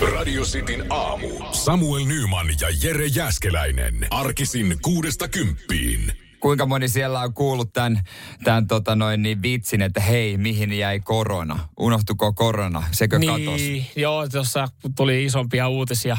[0.00, 1.28] Radio Cityn aamu.
[1.52, 4.06] Samuel Nyman ja Jere Jäskeläinen.
[4.10, 6.12] Arkisin kuudesta kymppiin.
[6.40, 8.00] Kuinka moni siellä on kuullut tämän,
[8.44, 11.68] tämän tota noin, niin vitsin, että hei, mihin jäi korona?
[11.78, 12.82] Unohtuko korona?
[12.90, 13.90] Sekö niin, katosi?
[13.96, 16.16] joo, tuossa tuli isompia uutisia,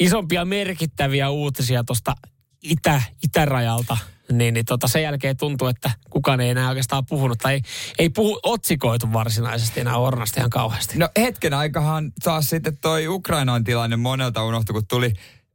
[0.00, 2.14] isompia merkittäviä uutisia tuosta
[2.62, 3.96] itä, itärajalta.
[4.38, 7.62] Niin, niin tota, sen jälkeen tuntuu, että kukaan ei enää oikeastaan puhunut tai ei,
[7.98, 10.98] ei puhu otsikoitu varsinaisesti enää Ornasta ihan kauheasti.
[10.98, 15.12] No hetken aikahan taas sitten toi Ukrainan tilanne monelta unohtui, kun tuli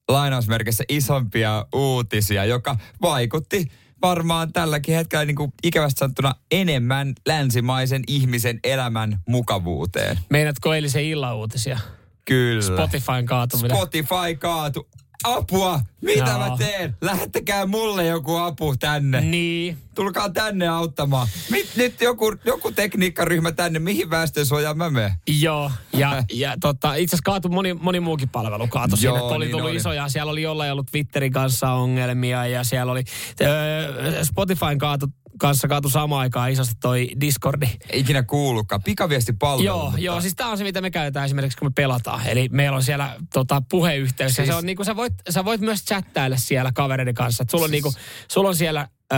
[0.08, 8.60] lainausmerkissä isompia uutisia, joka vaikutti varmaan tälläkin hetkellä niin kuin ikävästi sanottuna enemmän länsimaisen ihmisen
[8.64, 10.20] elämän mukavuuteen.
[10.30, 11.80] Meinaatko eilisen illan uutisia?
[12.26, 12.62] Kyllä.
[12.62, 13.78] Spotifyn kaatuminen.
[13.78, 14.88] Spotify kaatu.
[15.24, 15.80] Apua!
[16.02, 16.40] Mitä Joo.
[16.40, 16.98] mä teen?
[17.02, 19.22] Lähettäkää mulle joku apu tänne.
[19.22, 19.78] Niin.
[19.96, 21.28] Tulkaa tänne auttamaan.
[21.52, 23.80] Mit, nyt joku, joku tekniikkaryhmä tänne.
[23.80, 25.12] Mihin väestönsuojaan mä menen?
[25.42, 29.36] Joo, ja, ja tota, itse asiassa kaatu moni, moni muukin palvelu kaatu Joo, siinä, että
[29.36, 29.78] oli niin tullut oli.
[29.78, 33.04] isoja, siellä oli jollain ollut Twitterin kanssa ongelmia ja siellä oli
[33.42, 35.08] öö, Spotifyn kaatu,
[35.40, 37.66] kanssa kaatu samaan aikaan isosti toi Discordi.
[37.90, 38.84] Ei ikinä kuullutkaan.
[38.84, 39.66] Pikaviestipalvelu.
[39.68, 42.28] Joo, mutta- joo, siis tämä on se, mitä me käytetään esimerkiksi, kun me pelataan.
[42.28, 44.30] Eli meillä on siellä tota, puheyhteys.
[44.36, 44.38] Siis...
[44.38, 47.44] Ja Siis- se on niinku, sä voit, sä voit myös chattailla siellä kavereiden kanssa.
[47.44, 47.94] Et sulla, on niinku,
[48.32, 49.16] sulla on siellä ö,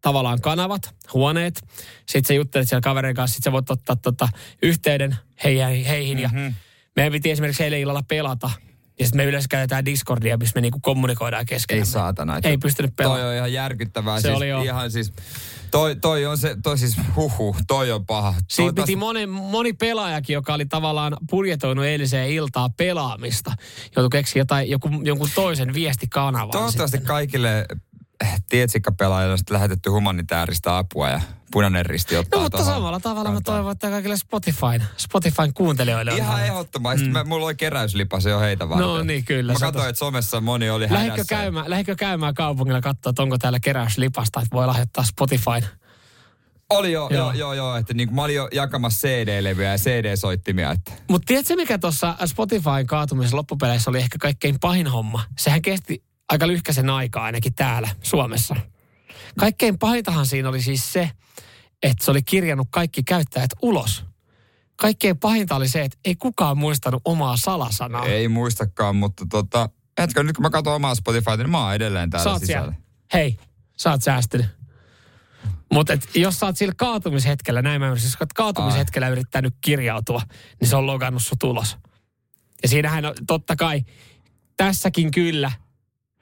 [0.00, 1.62] tavallaan kanavat, huoneet.
[2.06, 3.34] Sitten sä juttelet siellä kavereiden kanssa.
[3.34, 4.28] Sitten sä voit ottaa tota,
[4.62, 6.44] yhteyden heihin, heihin Mhm.
[6.46, 6.52] ja
[6.96, 8.50] meidän piti esimerkiksi eilen illalla pelata.
[8.98, 11.86] Ja sitten me yleensä käytetään Discordia, missä me niinku kommunikoidaan keskenään.
[11.86, 12.38] Ei saatana.
[12.44, 13.28] Ei pystynyt Toi pelaamaan.
[13.28, 14.20] on ihan järkyttävää.
[14.20, 14.62] Se siis oli jo.
[14.62, 15.12] Ihan siis,
[15.70, 18.34] toi, toi on se, toi siis huhu, toi on paha.
[18.50, 23.52] Siinä piti moni, moni pelaajakin, joka oli tavallaan budjetoinut eiliseen iltaa pelaamista.
[23.96, 26.50] Joutui keksiä jotain, joku, jonkun toisen viestikanavan.
[26.50, 27.08] Toivottavasti sitten.
[27.08, 27.66] kaikille
[28.48, 31.20] tietsikkapelaajille on sitten lähetetty humanitaarista apua ja
[31.52, 33.54] punainen risti ottaa No, mutta tohon samalla tavalla mä kantaa.
[33.54, 37.08] toivon, että kaikille Spotifyn, Spotifyn kuuntelijoille on Ihan ehdottomasti.
[37.08, 37.28] Mm.
[37.28, 38.86] Mulla oli keräyslipa, se jo heitä varten.
[38.86, 41.34] No niin, kyllä, Mä katsoin, että somessa moni oli Lähdikö hädässä.
[41.36, 45.66] käymään, lähdikö käymään kaupungilla katsoa, että onko täällä keräyslipasta, että voi lahjoittaa Spotifyn.
[46.70, 47.32] Oli jo, joo, Joo.
[47.32, 50.70] joo, joo että niin, mä olin jo jakamassa CD-levyjä ja CD-soittimia.
[50.72, 55.22] Että Mutta tiedätkö, mikä tuossa Spotifyn kaatumisessa loppupeleissä oli ehkä kaikkein pahin homma?
[55.38, 58.56] Sehän kesti aika lyhkäisen aikaa ainakin täällä Suomessa.
[59.38, 61.10] Kaikkein pahintahan siinä oli siis se,
[61.82, 64.04] että se oli kirjannut kaikki käyttäjät ulos.
[64.76, 68.06] Kaikkein pahinta oli se, että ei kukaan muistanut omaa salasanaa.
[68.06, 69.68] ei muistakaan, mutta tota,
[70.00, 72.62] hetkö, nyt kun mä katson omaa Spotifyta, niin mä oon edelleen täällä oot sisällä.
[72.62, 72.74] siellä.
[73.14, 73.36] Hei,
[73.76, 74.46] sä oot säästynyt.
[75.72, 80.22] Mutta jos sä oot sillä kaatumishetkellä, näin mä ymmärsin, jos oot kaatumishetkellä yrittänyt kirjautua,
[80.60, 81.76] niin se on logannut sut ulos.
[82.62, 83.84] Ja siinähän on totta kai
[84.56, 85.52] tässäkin kyllä,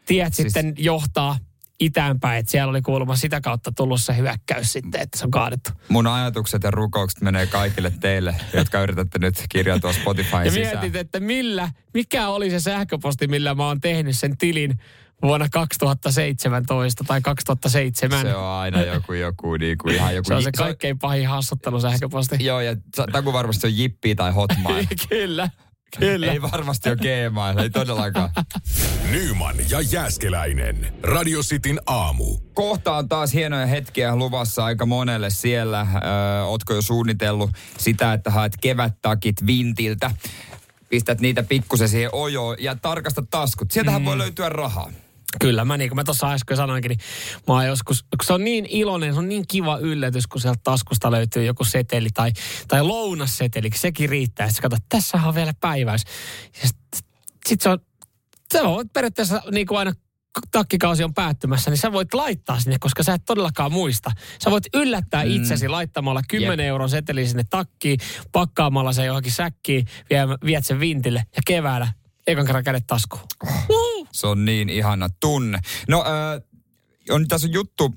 [0.07, 1.39] tiet Siis- sitten johtaa
[1.81, 5.71] itäänpäin, että siellä oli kuulemma sitä kautta tullut se hyökkäys sitten, että se on kaadettu.
[5.89, 10.79] Mun ajatukset ja rukoukset menee kaikille teille, jotka yritätte nyt kirjautua Spotifyn Ja sisään.
[10.79, 14.79] mietit, että millä, mikä oli se sähköposti, millä mä oon tehnyt sen tilin
[15.23, 18.21] vuonna 2017 tai 2007.
[18.21, 20.29] Se on aina joku, joku, niin kuin ihan joku...
[20.29, 22.37] Se on se kaikkein pahin haastattelusähköposti.
[22.41, 22.77] Joo, ja
[23.13, 24.87] taku varmasti on Jippi tai Hotmail.
[25.09, 25.51] kyllä,
[25.99, 26.33] kyllä.
[26.33, 28.31] ei varmasti ole Gmail, ei todellakaan.
[29.11, 30.95] Nyman ja Jääskeläinen.
[31.03, 32.39] Radio Cityn aamu.
[32.55, 35.81] Kohta on taas hienoja hetkiä luvassa aika monelle siellä.
[35.81, 40.11] Öö, ootko jo suunnitellut sitä, että haet kevättakit vintiltä?
[40.89, 43.71] Pistät niitä pikkusen siihen ojoon ja tarkasta taskut.
[43.71, 44.07] Sieltähän mm.
[44.07, 44.91] voi löytyä rahaa.
[45.41, 47.01] Kyllä, mä niin kuin mä tuossa äsken sanoinkin, niin
[47.49, 50.61] mä oon joskus, kun se on niin iloinen, se on niin kiva yllätys, kun sieltä
[50.65, 52.33] taskusta löytyy joku seteli tai,
[52.69, 54.49] tai lounasseteli, sekin riittää.
[54.49, 56.03] Sitten katsot, tässä on vielä päiväys.
[56.63, 57.01] Ja sitten
[57.47, 57.79] sit se on,
[58.53, 59.93] se on periaatteessa niin kuin aina
[60.51, 64.11] takkikausi on päättymässä, niin sä voit laittaa sinne, koska sä et todellakaan muista.
[64.45, 65.31] Sä voit yllättää mm.
[65.31, 66.69] itsesi laittamalla 10 Jep.
[66.69, 67.99] euron seteli sinne takkiin,
[68.33, 71.89] pakkaamalla se johonkin säkkiin, vie, viet sen vintille ja keväällä
[72.27, 73.23] ekan kerran kädet taskuun.
[73.69, 74.09] Uhu.
[74.13, 75.59] Se on niin ihana tunne.
[75.89, 76.41] No, öö,
[77.11, 77.95] on, tässä on juttu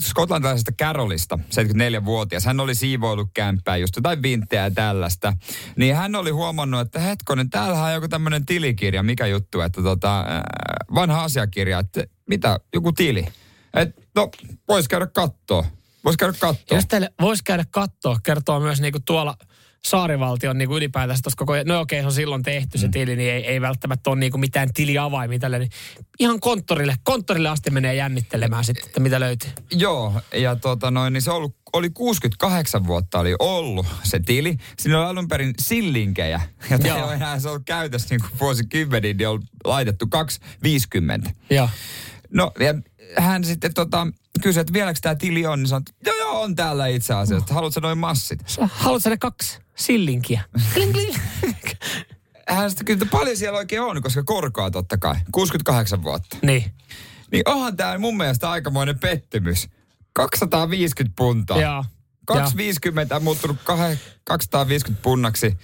[0.00, 2.44] skotlantilaisesta Carolista, 74-vuotias.
[2.44, 5.32] Hän oli siivoillut kämppää just jotain vinttejä ja tällaista.
[5.76, 9.02] Niin hän oli huomannut, että hetkonen, täällähän on joku tämmöinen tilikirja.
[9.02, 10.26] Mikä juttu, että tota, äh,
[10.94, 13.26] vanha asiakirja, että mitä, joku tili.
[13.74, 14.30] Et, no,
[14.68, 15.66] vois käydä kattoo.
[16.04, 16.76] Vois käydä kattoo.
[16.76, 19.36] Jos teille voisi käydä katsoa, kertoo myös niinku tuolla
[19.84, 23.46] saarivaltion niinku ylipäätänsä tuossa koko, no okei, se on silloin tehty se tili, niin ei,
[23.46, 25.70] ei välttämättä ole niinku mitään tiliavaimia tälle, niin
[26.18, 29.50] ihan konttorille, konttorille asti menee jännittelemään sitten, että mitä löytyy.
[29.72, 34.56] Joo, ja tota noin, niin se ollut, oli 68 vuotta oli ollut se tili.
[34.78, 36.40] Siinä oli alun perin sillinkejä,
[36.70, 41.30] jota ei ole enää se on käytössä niin kuin vuosikymmeniin, niin on laitettu 250.
[41.50, 41.68] Joo.
[42.30, 42.74] No, ja
[43.16, 44.06] hän sitten tota,
[44.42, 47.42] kysyi, että vieläkö tämä tili on, niin sanoi, että joo, joo, on täällä itse asiassa.
[47.42, 48.40] Että haluatko noin massit?
[48.70, 50.40] Haluatko ne kaksi sillinkiä?
[50.74, 51.14] Kling, kling.
[52.48, 55.14] hän sitten kyllä paljon siellä oikein on, koska korkoa totta kai.
[55.32, 56.36] 68 vuotta.
[56.42, 56.64] Niin.
[57.32, 59.68] Niin onhan tämä mun mielestä aikamoinen pettymys.
[60.12, 61.60] 250 puntaa.
[61.60, 61.84] Joo.
[62.26, 65.56] 250 on muuttunut kahe- 250 punnaksi,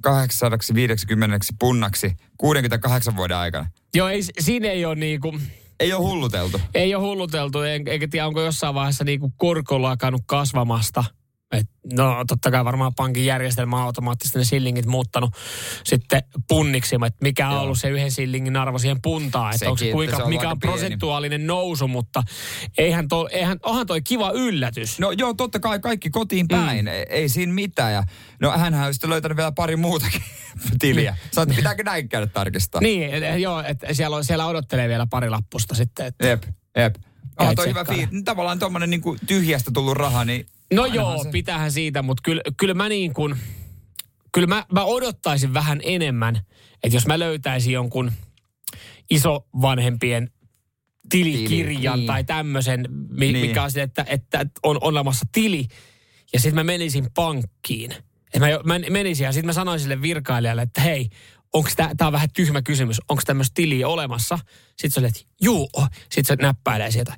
[0.00, 3.66] 850 punnaksi 68 vuoden aikana.
[3.94, 5.38] Joo, ei, siinä ei ole niinku,
[5.80, 6.60] Ei ole hulluteltu.
[6.74, 11.04] ei ole hulluteltu, en- eikä tiedä onko jossain vaiheessa niinku korko lakannut kasvamasta.
[11.52, 15.34] Et, no totta kai varmaan pankin järjestelmä on automaattisesti ne sillingit muuttanut
[15.84, 17.62] sitten punniksi, että mikä on Joo.
[17.62, 20.60] ollut se yhden sillingin arvo siihen puntaan, että onko se kuinka, se on mikä on
[20.60, 20.72] pieni.
[20.72, 22.22] prosentuaalinen nousu, mutta
[22.78, 24.98] eihän, to, eihän onhan toi kiva yllätys.
[24.98, 26.84] No joo, totta kai kaikki kotiin päin.
[26.84, 26.88] Mm.
[26.88, 27.92] Ei, ei siinä mitään.
[27.92, 28.02] Ja,
[28.40, 30.22] no hänhän on sitten löytänyt vielä pari muutakin
[30.78, 31.16] tiliä.
[31.34, 32.80] Sä oot, pitääkö näin käydä tarkistaa?
[32.80, 36.06] Niin, et- joo, että siellä, on, siellä odottelee vielä pari lappusta sitten.
[36.06, 36.26] Että.
[36.26, 36.42] Jep,
[36.76, 36.94] jep.
[37.40, 38.08] Oh, toi hyvä fiilis.
[38.24, 42.42] Tavallaan tuommoinen niinku tyhjästä tullut raha, niin No ainahan joo, se- pitähän siitä, mutta kyllä,
[42.56, 43.36] kyllä mä niin kuin,
[44.32, 46.36] kyllä mä, mä odottaisin vähän enemmän,
[46.82, 48.12] että jos mä löytäisin jonkun
[49.10, 50.30] isovanhempien
[51.10, 52.06] tilikirjan Tili, niin.
[52.06, 53.46] tai tämmöisen, mi, Niin.
[53.46, 55.66] mikä on se, että, että on olemassa tili,
[56.32, 57.92] ja sitten mä menisin pankkiin.
[58.34, 61.08] Et mä, mä menisin ja sitten mä sanoin sille virkailijalle, että hei,
[61.52, 64.38] onko tämä, tämä on vähän tyhmä kysymys, onko tämmöistä tiliä olemassa?
[64.68, 65.70] Sitten se oli, että juu,
[66.10, 67.16] sitten se näppäilee sieltä,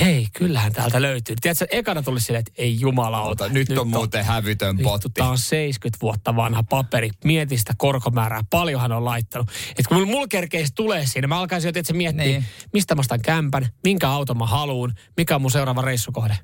[0.00, 1.36] hei, kyllähän täältä löytyy.
[1.40, 3.44] Tiedätkö, ekana tuli silleen, että ei jumalauta.
[3.44, 5.08] Ota, nyt, nyt on muuten hävytön potti.
[5.14, 7.10] tää on 70 vuotta vanha paperi.
[7.24, 8.44] Mieti sitä korkomäärää.
[8.50, 9.50] Paljon hän on laittanut.
[9.78, 12.44] Et kun mulla, kerkeisi tulee siinä, mä alkaisin jo tietysti miettiä, Niin.
[12.72, 16.38] mistä mä ostan kämpän, minkä auton mä haluun, mikä on mun seuraava reissukohde.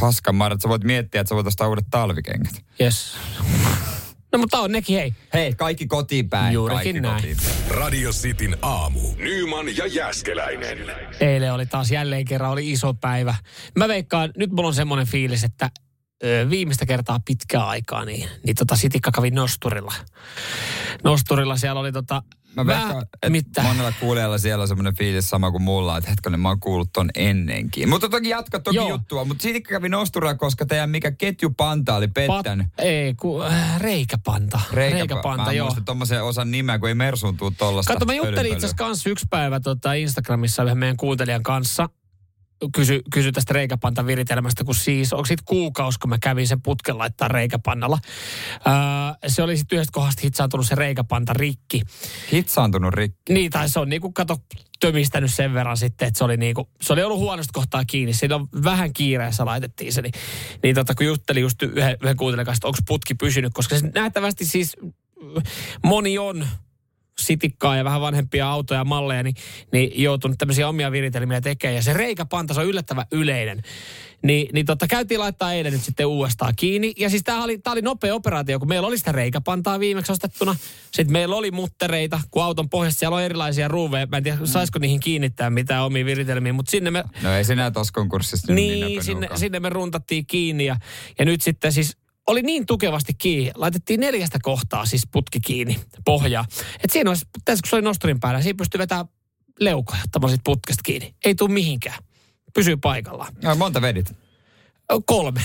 [0.00, 2.64] Paskan marjat, sä voit miettiä, että sä voit ostaa uudet talvikengät.
[2.80, 3.16] Yes.
[4.32, 5.14] No mutta on nekin, hei.
[5.32, 6.54] Hei, kaikki kotiin päin.
[6.54, 7.14] Juurikin kaikki näin.
[7.14, 7.78] Kotiin päin.
[7.80, 9.00] Radio Cityn aamu.
[9.16, 10.78] Nyman ja Jäskeläinen.
[11.20, 13.34] Eilen oli taas jälleen kerran oli iso päivä.
[13.76, 15.70] Mä veikkaan, nyt mulla on semmoinen fiilis, että
[16.24, 19.94] ö, viimeistä kertaa pitkää aikaa, niin, niin tota Sitikka kävi Nosturilla.
[21.04, 22.22] Nosturilla siellä oli tota...
[22.64, 23.62] Mä että mitä?
[23.62, 27.10] monella kuulijalla siellä on semmoinen fiilis sama kuin mulla, että hetkonen, mä oon kuullut ton
[27.14, 27.88] ennenkin.
[27.88, 28.88] Mutta toki jatka toki Joo.
[28.88, 32.66] juttua, mutta siitä kävi nostura, koska teidän mikä ketjupanta oli pettänyt.
[32.76, 34.60] Pat, ei, ku, äh, reikäpanta.
[34.72, 35.66] reikäpanta, mä en joo.
[35.66, 37.92] muista tommosen osan nimeä, kun ei Mersuun tuu tollasta.
[37.92, 41.88] Kato, mä juttelin itse asiassa kanssa yksi päivä tota Instagramissa yhden meidän kuuntelijan kanssa.
[42.74, 46.98] Kysy, kysy tästä reikäpantan viritelmästä, kun siis, onko siitä kuukausi, kun mä kävin sen putken
[46.98, 47.98] laittaa reikäpannalla.
[48.52, 48.72] Öö,
[49.26, 51.82] se oli sitten yhdestä kohdasta hitsaantunut se reikäpanta rikki.
[52.32, 53.32] Hitsaantunut rikki.
[53.32, 54.36] Niin, tai se on niinku, kato,
[54.80, 58.12] tömistänyt sen verran sitten, että se oli niinku, se oli ollut huonosta kohtaa kiinni.
[58.12, 60.02] Siinä on vähän kiireessä laitettiin se.
[60.02, 60.12] Niin,
[60.62, 63.90] niin tota, kun juttelin just yhden, yhden kuuntelijan kanssa, että onko putki pysynyt, koska se
[63.94, 65.42] nähtävästi siis mm,
[65.84, 66.46] moni on
[67.18, 69.34] sitikkaa ja vähän vanhempia autoja ja malleja, niin,
[69.72, 71.76] niin joutunut tämmöisiä omia viritelmiä tekemään.
[71.76, 73.62] Ja se reikäpanta, se on yllättävän yleinen.
[74.22, 76.92] Niin, niin totta, käytiin laittaa eilen nyt sitten uudestaan kiinni.
[76.98, 80.56] Ja siis tämä oli, tää oli nopea operaatio, kun meillä oli sitä reikäpantaa viimeksi ostettuna.
[80.92, 84.06] Sitten meillä oli muttereita, kun auton pohjassa siellä on erilaisia ruuveja.
[84.06, 87.54] Mä en tiedä, saisiko niihin kiinnittää mitään omiin viritelmiin, mutta sinne me, No ei se
[87.54, 90.76] näe tossa konkurssissa niin, nopein sinne, sinne me runtattiin kiinni ja,
[91.18, 91.96] ja nyt sitten siis
[92.28, 93.52] oli niin tukevasti kiinni.
[93.54, 96.44] Laitettiin neljästä kohtaa siis putki kiinni, pohjaa.
[96.84, 99.06] Et siinä olisi, tässä kun se oli nosturin päällä, siinä pystyy vetämään
[99.60, 101.14] leukoja sit putkesta kiinni.
[101.24, 101.98] Ei tule mihinkään.
[102.54, 103.34] Pysyy paikallaan.
[103.42, 104.12] No, monta vedit?
[105.06, 105.40] Kolme.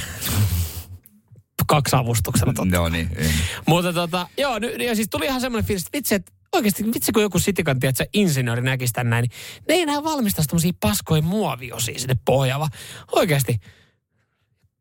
[1.68, 2.78] Kaksi avustuksella totta.
[2.78, 3.10] No niin.
[3.16, 3.30] ei.
[3.68, 7.12] Mutta tota, joo, ny, ja siis tuli ihan semmoinen fiilis, että vitsi, että oikeasti, vitsi
[7.12, 9.32] kun joku sitikan, että se insinööri näkisi tän näin, niin
[9.68, 12.72] ne ei enää valmistaisi tämmöisiä paskoja muoviosia sinne pohjaan, vaan
[13.12, 13.60] oikeasti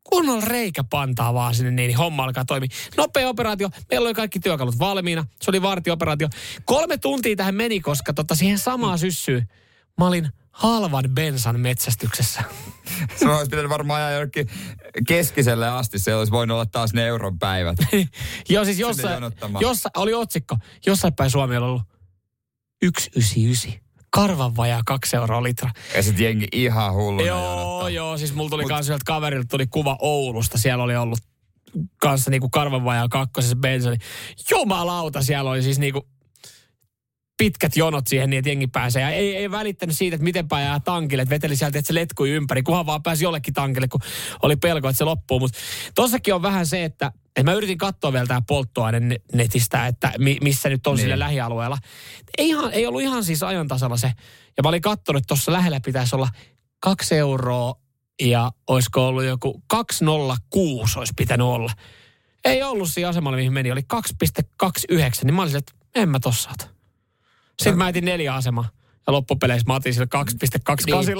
[0.03, 2.69] kunnolla reikä pantaa vaan sinne, niin homma alkaa toimia.
[2.97, 6.29] Nopea operaatio, meillä oli kaikki työkalut valmiina, se oli vartioperaatio.
[6.65, 9.47] Kolme tuntia tähän meni, koska tota siihen samaa syssyyn
[9.97, 12.43] mä olin halvan bensan metsästyksessä.
[13.19, 14.49] Se olisi pitänyt varmaan ajaa jonnekin
[15.07, 15.99] keskiselle asti.
[15.99, 17.77] Se olisi voinut olla taas ne euron päivät.
[18.49, 19.23] Joo, siis jossain,
[19.59, 21.81] jossain, oli otsikko, jossain päin Suomi on ollut
[22.83, 23.82] 199.
[24.13, 25.69] Karvan vajaa kaksi euroa litra.
[25.95, 27.89] Ja sitten jengi ihan hulluna Joo, jonottaa.
[27.89, 30.57] joo, siis mulla tuli Mut- kans yhdeltä kaverilta tuli kuva Oulusta.
[30.57, 31.19] Siellä oli ollut
[31.97, 33.97] kanssa niinku karvan vajaa kakkosessa bensani.
[34.51, 36.07] Jumalauta, siellä oli siis niinku
[37.37, 39.01] pitkät jonot siihen niin, että jengi pääsee.
[39.01, 42.29] Ja ei, ei välittänyt siitä, että miten jää tankille, että veteli sieltä, että se letkui
[42.29, 44.01] ympäri, kunhan vaan pääsi jollekin tankille, kun
[44.41, 45.39] oli pelko, että se loppuu.
[45.39, 45.57] Mutta
[45.95, 50.11] tossakin on vähän se, että, että mä yritin katsoa vielä tää polttoaine ne- netistä, että
[50.17, 50.97] mi, missä nyt on Niin.
[50.97, 51.03] niin.
[51.03, 51.77] sillä lähialueella.
[52.37, 54.07] Ei, ihan, ei ollut ihan siis ajan tasalla se.
[54.57, 56.29] Ja mä olin katsonut, että tuossa lähellä pitäisi olla
[56.79, 57.75] kaksi euroa
[58.21, 61.71] ja olisiko ollut joku 206 olisi pitänyt olla.
[62.45, 63.71] Ei ollut siinä asemalla, mihin meni.
[63.71, 66.67] Oli 2,29, niin mä olisin, että en mä tossa ota.
[67.59, 68.69] Sitten mä etin neljä asemaa.
[69.07, 70.07] Ja loppupeleissä mä otin sillä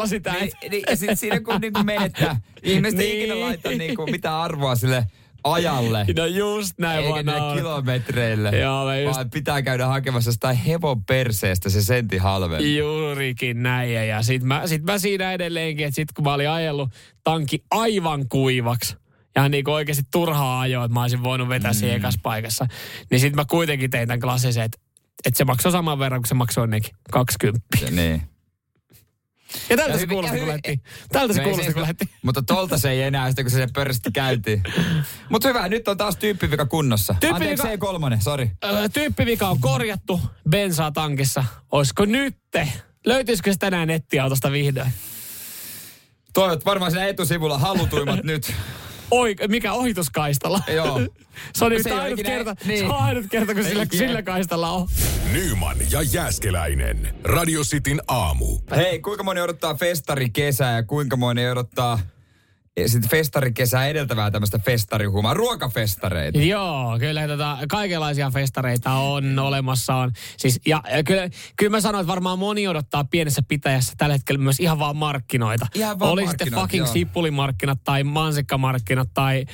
[0.01, 0.33] 2,28 sitä.
[0.33, 3.19] Niin, et- niin, ja sit siinä kun niinku menettää, ihmiset ei Niin.
[3.19, 5.05] ikinä laita niinku mitään arvoa sille
[5.43, 6.05] ajalle.
[6.17, 7.57] No just näin Eikä vaan on.
[7.57, 8.49] kilometreille.
[8.49, 12.77] Joo, mä just- Vaan pitää käydä hakemassa jostain hevon perseestä se sentti halvempi.
[12.77, 13.93] Juurikin näin.
[13.93, 16.89] Ja, ja sit mä, sit mä siinä edelleenkin, että sit kun mä olin ajellut
[17.23, 18.95] tankki aivan kuivaksi,
[19.35, 21.75] ja niin kuin oikeasti turhaa ajoa, että mä olisin voinut vetää mm.
[21.75, 22.65] siinä ekassa paikassa,
[23.11, 24.77] niin sit mä kuitenkin tein tämän klassisen, että,
[25.25, 27.61] että se maksoi saman verran kuin se maksoi nekin, 20.
[27.91, 28.21] Niin.
[29.69, 30.81] Ja tältä Ja se kuulosti, kun lähti.
[31.11, 32.05] Tältä se No kuulosti, kun lähti.
[32.21, 34.63] Mutta tolta se ei enää sitä, kun se pörssisti käytiin.
[35.29, 37.15] Mutta hyvä, nyt on taas tyyppivika kunnossa.
[37.19, 37.67] Tyyppivika- Anteeksi,
[38.17, 38.51] C3, sori.
[38.65, 41.43] Öö, tyyppivika on korjattu bensaa tankissa.
[41.71, 42.67] Oisko nytte?
[43.05, 44.91] Löytyisikö se tänään nettiautosta vihdoin?
[46.33, 48.53] Toivot varmaan siinä etusivulla halutuimmat nyt.
[49.11, 50.61] Oi, mikä ohituskaistalla?
[50.75, 50.99] Joo.
[51.55, 52.79] Se on Se ei ole ainut ikinä- kerta, niin.
[52.79, 54.87] se on ainut kerta, kun sillä, sillä kaistalla on.
[55.33, 57.15] Nyman ja Jääskeläinen.
[57.23, 58.59] Radio Cityn aamu.
[58.75, 61.99] Hei, kuinka moni odottaa festarikesää ja kuinka moni odottaa
[62.85, 66.39] sitten festarikesää edeltävää tämmöistä festarihumaa, ruokafestareita.
[66.39, 69.95] Joo, kyllä tota, kaikenlaisia festareita on olemassa.
[69.95, 70.11] On.
[70.37, 74.41] Siis, ja, ja kyllä, kyllä mä sanoin, että varmaan moni odottaa pienessä pitäjässä tällä hetkellä
[74.41, 75.67] myös ihan vaan markkinoita.
[75.75, 76.93] Ihan vaan Oli sitten fucking joo.
[76.93, 79.45] sippulimarkkinat tai mansikkamarkkinat tai,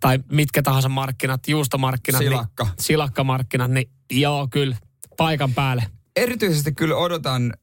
[0.00, 2.18] tai mitkä tahansa markkinat, juustomarkkinat.
[2.18, 2.64] Silakka.
[2.64, 4.76] Niin, silakkamarkkinat, niin joo, kyllä,
[5.16, 5.82] paikan päälle.
[6.16, 7.54] Erityisesti kyllä odotan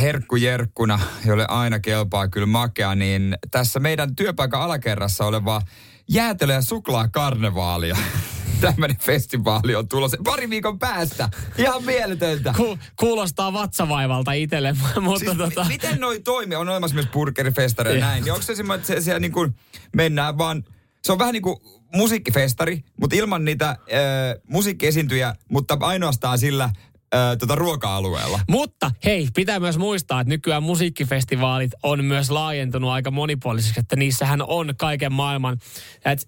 [0.00, 5.62] herkkujerkkuna, jolle aina kelpaa kyllä makea, niin tässä meidän työpaikan alakerrassa olevaa
[6.08, 7.96] jäätelö- ja suklaakarnevaalia.
[8.60, 11.28] Tämmöinen festivaali on tulossa pari viikon päästä.
[11.58, 12.54] Ihan mieletöntä.
[12.56, 16.56] Ku, kuulostaa vatsavaivalta itselle, mutta Siis, tota, mi- miten noi toimii?
[16.56, 18.24] On olemassa myös burgerifestareja ja näin.
[18.24, 19.54] Niin onko se semmoinen, että se, siellä niin kuin
[19.96, 20.64] mennään vaan...
[21.04, 21.56] Se on vähän niin kuin
[21.94, 23.76] musiikkifestari, mutta ilman niitä äh,
[24.48, 26.70] musiikkiesiintyjä, mutta ainoastaan sillä
[27.38, 28.40] tota ruoka-alueella.
[28.48, 34.42] Mutta hei, pitää myös muistaa, että nykyään musiikkifestivaalit on myös laajentunut aika monipuolisiksi, että niissähän
[34.42, 35.58] on kaiken maailman.
[36.04, 36.26] Et,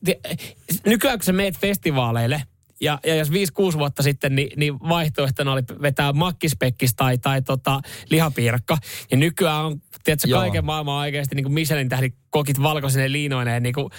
[0.87, 2.43] nykyään kun sä meet festivaaleille,
[2.83, 3.33] ja, ja jos 5-6
[3.79, 8.79] vuotta sitten, niin, niin vaihtoehtona oli vetää makkispekkis tai, tai tota, lihapiirakka.
[9.11, 10.41] Ja nykyään on, tiedätkö, Joo.
[10.41, 13.91] kaiken maailman oikeasti niin kuin Michelin tähdi kokit valkoisine liinoineen niin kuin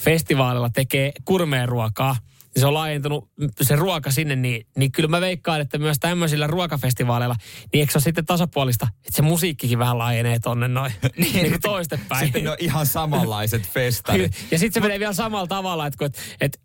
[0.00, 2.16] festivaalilla tekee kurmeen ruokaa.
[2.54, 3.30] Ja se on laajentunut
[3.62, 7.36] se ruoka sinne, niin, niin kyllä mä veikkaan, että myös tämmöisillä ruokafestivaaleilla,
[7.72, 11.50] niin eikö se ole sitten tasapuolista, että se musiikkikin vähän laajenee tonne noin, niin, niin
[11.50, 12.26] kuin toistepäin.
[12.26, 14.32] Sitten on ihan samanlaiset festarit.
[14.50, 16.58] Ja sitten se menee vielä samalla tavalla, että, kun, että, että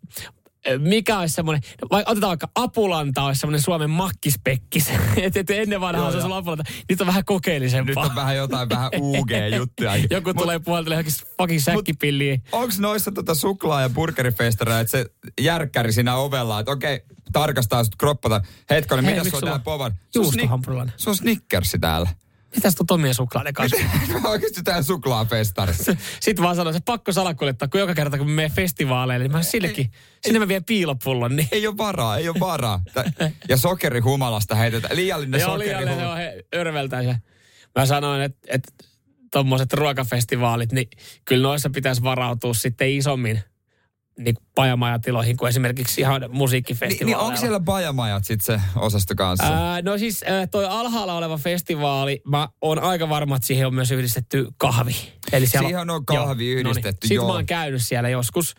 [0.78, 4.88] mikä olisi semmoinen, vai otetaan vaikka Apulanta olisi semmoinen Suomen makkispekkis.
[5.16, 6.64] että et ennen vanhaa se olisi Apulanta.
[6.88, 8.04] Nyt on vähän Nyt kokeellisempaa.
[8.04, 9.92] on vähän jotain vähän UG-juttuja.
[10.10, 12.42] Joku tulee puhaltelemaan johonkin fucking säkkipilliin.
[12.52, 15.06] Onko noissa tota suklaa- ja burgerifestareita, että se
[15.40, 17.00] järkkäri siinä ovella, että okei,
[17.32, 18.40] tarkastaa sut kroppata.
[18.70, 19.94] Hetkonen, mitä sulla on on povan?
[20.14, 20.94] Juustohampurilainen?
[20.96, 22.08] Se on snickersi täällä.
[22.56, 23.76] Mitäs tuot omien suklaiden kanssa?
[24.28, 25.72] Oikeasti tää suklaafestari.
[26.20, 29.42] Sitten vaan sanoin, se pakko salakuljettaa, kun joka kerta kun me menee festivaaleille, niin mä
[29.42, 29.90] sillekin,
[30.22, 31.36] sinne mä vien piilopullon.
[31.36, 31.48] Niin.
[31.52, 32.82] Ei ole varaa, ei ole varaa.
[33.48, 34.96] Ja sokerihumalasta heitetään.
[34.96, 36.12] Liiallinen Joo, liialle se sokerihumala.
[36.12, 37.16] on he, örveltää se.
[37.76, 38.72] Mä sanoin, että, että
[39.30, 40.88] tommoset ruokafestivaalit, niin
[41.24, 43.40] kyllä noissa pitäisi varautua sitten isommin
[44.18, 47.18] niin pajamajatiloihin kuin esimerkiksi ihan Niin, musiikkifestivaaleilla.
[47.22, 49.46] niin onko siellä bajamajat sitten se osasto kanssa?
[49.46, 53.74] Ää, no siis ää, toi alhaalla oleva festivaali, mä oon aika varma, että siihen on
[53.74, 54.96] myös yhdistetty kahvi.
[55.32, 57.26] Eli siellä Siihen on kahvi yhdistetty, Sitten joo.
[57.26, 58.54] mä oon käynyt siellä joskus.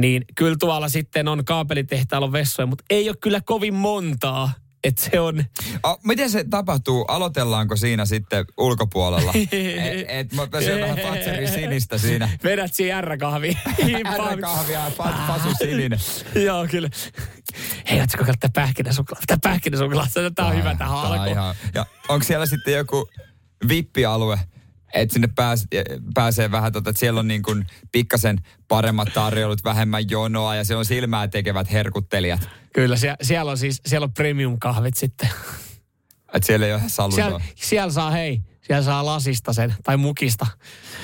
[0.00, 4.52] Niin kyllä tuolla sitten on kaapelitehtaalla vessoja, mutta ei ole kyllä kovin montaa.
[4.84, 5.44] Että se on...
[5.82, 7.04] Oh, miten se tapahtuu?
[7.04, 9.32] Aloitellaanko siinä sitten ulkopuolella?
[9.52, 12.28] et, et mä syön vähän Fatserin sinistä siinä.
[12.44, 13.58] Vedät siihen R-kahviin.
[14.34, 15.98] R-kahvia ja fa- fasu sininen.
[16.44, 16.90] Joo, kyllä.
[17.90, 19.20] Hei, ootko kokeillut tätä pähkinäsuklaa?
[19.26, 21.36] Tätä pähkinäsuklaa, tämä on hyvä tähän Tää alkuun.
[21.74, 23.08] Ja onko siellä sitten joku
[23.68, 24.38] vippialue,
[24.94, 25.66] että sinne pääs,
[26.14, 30.76] pääsee vähän, tota, että siellä on niin kuin pikkasen paremmat tarjoulut, vähemmän jonoa ja se
[30.76, 32.48] on silmää tekevät herkuttelijat.
[32.74, 35.28] Kyllä, siellä, siellä on siis siellä on premium-kahvit sitten.
[36.34, 36.82] Että siellä ei ole.
[37.14, 40.46] Siellä, siellä saa, hei, siellä saa lasista sen, tai mukista.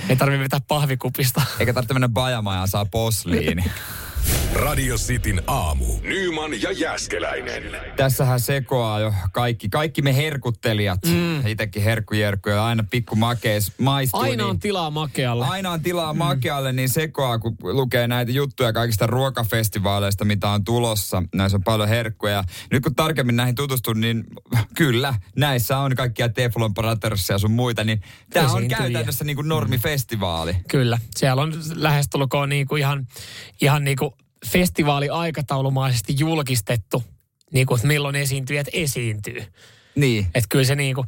[0.09, 1.43] Ei tarvitse vetää pahvikupista.
[1.61, 3.65] Eikä tarvitse mennä bajamajaan, saa posliini.
[4.55, 5.85] Radio Cityn aamu.
[6.03, 7.63] Nyman ja Jääskeläinen.
[7.97, 11.01] Tässähän sekoaa jo kaikki, kaikki me herkuttelijat.
[11.07, 11.47] Mm.
[11.47, 14.21] Itsekin herkkujerkkuja, aina pikku makeis maistuu.
[14.21, 15.47] Aina niin on tilaa makealle.
[15.47, 16.19] aina on tilaa mm.
[16.19, 21.23] makealle, niin sekoaa, kun lukee näitä juttuja kaikista ruokafestivaaleista, mitä on tulossa.
[21.35, 22.45] Näissä on paljon herkkuja.
[22.73, 24.25] Nyt kun tarkemmin näihin tutustun, niin
[24.75, 29.49] kyllä, näissä on kaikkia Teflon Brothersia ja sun muita, niin tämä on käytännössä niin kuin
[29.49, 30.57] normifestivaali.
[30.69, 33.07] Kyllä, siellä on lähestulkoon niinku ihan,
[33.61, 34.16] ihan niinku
[34.49, 37.05] festivaaliaikataulumaisesti julkistettu,
[37.53, 39.45] niinku, että milloin esiintyjät esiintyy.
[39.97, 40.27] Niin.
[40.35, 41.05] Että kyllä se niinku,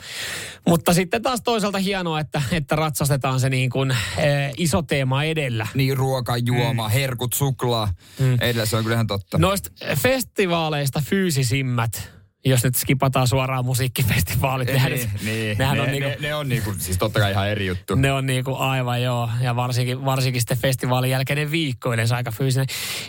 [0.66, 5.66] mutta sitten taas toisaalta hienoa, että, että ratsastetaan se niin kuin, eh, iso teema edellä.
[5.74, 6.92] Niin ruoka, juoma, mm.
[6.92, 7.94] herkut, suklaa.
[8.18, 8.34] Mm.
[8.40, 9.38] Edellä se on kyllä ihan totta.
[9.38, 12.12] Noista festivaaleista fyysisimmät,
[12.44, 15.58] jos nyt skipataan suoraan musiikkifestivaalit, nehän, niin, niin.
[15.58, 17.94] nehän ne, on niinku, ne, ne, on niinku, siis totta kai ihan eri juttu.
[17.94, 22.66] ne on niinku aivan joo, ja varsinkin, varsinkin sitten festivaalin jälkeinen viikko yleensä aika fyysinen.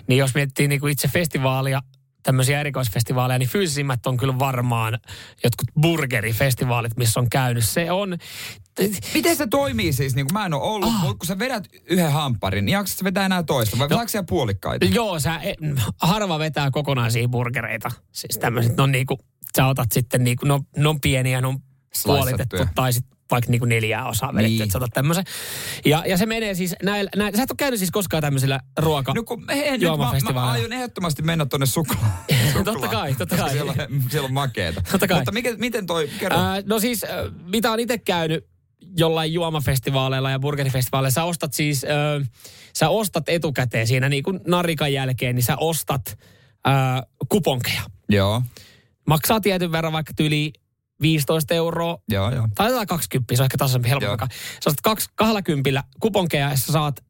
[0.07, 1.81] Niin jos miettii niinku itse festivaalia,
[2.23, 4.93] tämmöisiä erikoisfestivaaleja, niin fyysisimmät on kyllä varmaan
[5.43, 7.65] jotkut burgerifestivaalit, missä on käynyt.
[7.65, 8.17] Se on,
[9.13, 10.15] Miten se toimii siis?
[10.15, 11.01] Niin kun mä en ole ollut, Ah.
[11.01, 13.77] mutta kun sä vedät yhden hampparin, niin jaksat sä vetää enää toista?
[13.79, 13.95] Vai no.
[13.95, 14.85] saako siellä puolikkaita?
[14.85, 15.53] Joo, sä, e-
[16.01, 17.91] harva vetää kokonaisia burgereita.
[18.11, 19.19] Siis tämmöiset, ne on niinku,
[19.57, 21.59] sä otat sitten niinku, no, ne on pieniä, ne on
[22.03, 24.57] puolitettu, tai sitten vaikka niinku neljää osaa vedetty, Niin.
[24.57, 24.63] niin.
[24.63, 25.23] että sä tämmöisen.
[25.85, 29.13] Ja, ja se menee siis näillä, näillä, sä et ole käynyt siis koskaan tämmöisillä ruoka
[29.13, 32.25] No kun en, mä, mä aion ehdottomasti mennä tonne suklaa.
[32.65, 33.49] Totta kai, totta kai.
[33.49, 34.81] Siellä on, siellä on makeeta.
[34.91, 35.17] Totta kai.
[35.17, 36.37] Mutta mikä, miten toi, kerro.
[36.37, 37.09] Ää, no siis, äh,
[37.45, 38.47] mitä on itse käynyt
[38.97, 42.29] jollain juomafestivaaleilla ja burgerifestivaaleilla, sä ostat siis, äh,
[42.73, 46.17] sä ostat etukäteen siinä niin kuin narikan jälkeen, niin sä ostat
[46.67, 47.81] äh, kuponkeja.
[48.09, 48.41] Joo,
[49.07, 50.53] Maksaa tietyn verran vaikka yli
[51.01, 52.47] 15 euroa, joo, joo.
[52.55, 54.35] tai jotain 20, se on ehkä tasaisempi helpompi.
[54.63, 57.03] Sä kaksi, 20 kuponkeja ja sä saat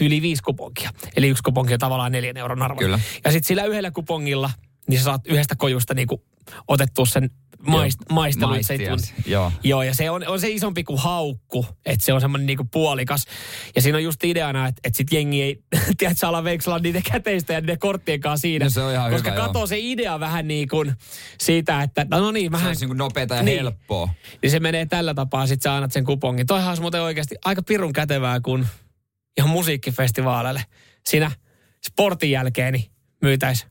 [0.00, 0.90] yli viisi kuponkia.
[1.16, 2.78] Eli yksi kuponki on tavallaan neljän euron arvo.
[2.78, 3.00] Kyllä.
[3.24, 4.50] Ja sitten sillä yhdellä kupongilla,
[4.88, 6.22] niin sä saat yhdestä kojusta niinku
[6.68, 7.30] otettua sen
[7.66, 7.98] maist,
[8.38, 9.52] se ei Maistias, Joo.
[9.64, 13.24] Joo, ja se on, on se isompi kuin haukku, että se on semmoinen niinku puolikas.
[13.76, 15.62] Ja siinä on just ideana, että, että sit jengi ei,
[15.98, 18.64] tiedät, sä ala veiksella niiden käteistä ja niiden korttien kanssa siinä.
[18.66, 19.46] No se on ihan Koska hyvä, joo.
[19.46, 20.92] katoo se idea vähän niin kuin
[21.40, 23.58] siitä, että no niin, Se vähän olisi niin nopeata ja Niin.
[23.58, 24.08] helppoa.
[24.42, 26.46] niin se menee tällä tapaa, sit sä annat sen kupongin.
[26.46, 28.66] Toihan olisi muuten oikeasti aika pirun kätevää, kun
[29.38, 30.62] ihan musiikkifestivaaleille
[31.06, 31.30] siinä
[31.86, 32.84] sportin jälkeen niin
[33.22, 33.66] myytäisi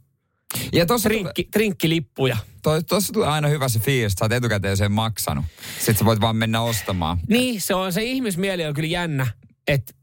[0.73, 2.37] Ja tossa, trinkki, trinkkilippuja.
[2.61, 5.45] to, tossa tulee aina hyvä se fiilis, että sä oot etukäteen sen maksanut.
[5.77, 7.19] Sitten sä voit vaan mennä ostamaan.
[7.27, 9.27] Niin, se on se ihmismieli on kyllä jännä,
[9.67, 9.93] että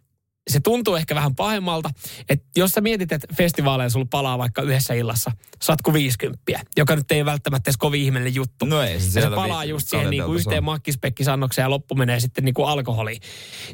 [0.50, 1.90] se tuntuu ehkä vähän pahemmalta,
[2.28, 6.42] että jos sä mietit, että festivaaleilla sulla palaa vaikka yhdessä illassa, saat kuin 50,
[6.76, 8.64] joka nyt ei välttämättä edes kovin ihmeellinen juttu.
[8.64, 12.20] No ei se ja se palaa just siihen niin kuin yhteen makkispekkisannokseen ja loppu menee
[12.20, 13.20] sitten niin kuin alkoholiin.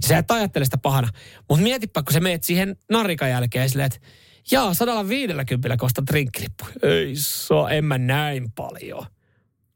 [0.07, 1.09] Sä et ajattele sitä pahana.
[1.49, 4.09] Mutta mietipä, kun sä meet siihen narrikan jälkeen silleen, että
[4.51, 6.65] jaa, 150 kostat trinkkilippu.
[6.83, 9.07] Ei so, en mä näin paljon.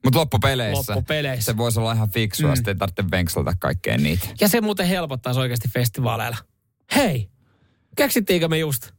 [0.05, 1.53] Mutta loppupeleissä, Loppupeleissä.
[1.53, 2.57] se voisi olla ihan fiksua, mm.
[2.57, 4.29] sitten ei tarvitse venkseltä kaikkeen niitä.
[4.41, 6.37] Ja se muuten helpottaisi oikeasti festivaaleilla.
[6.97, 7.29] Hei,
[7.97, 8.91] keksittiinkö me just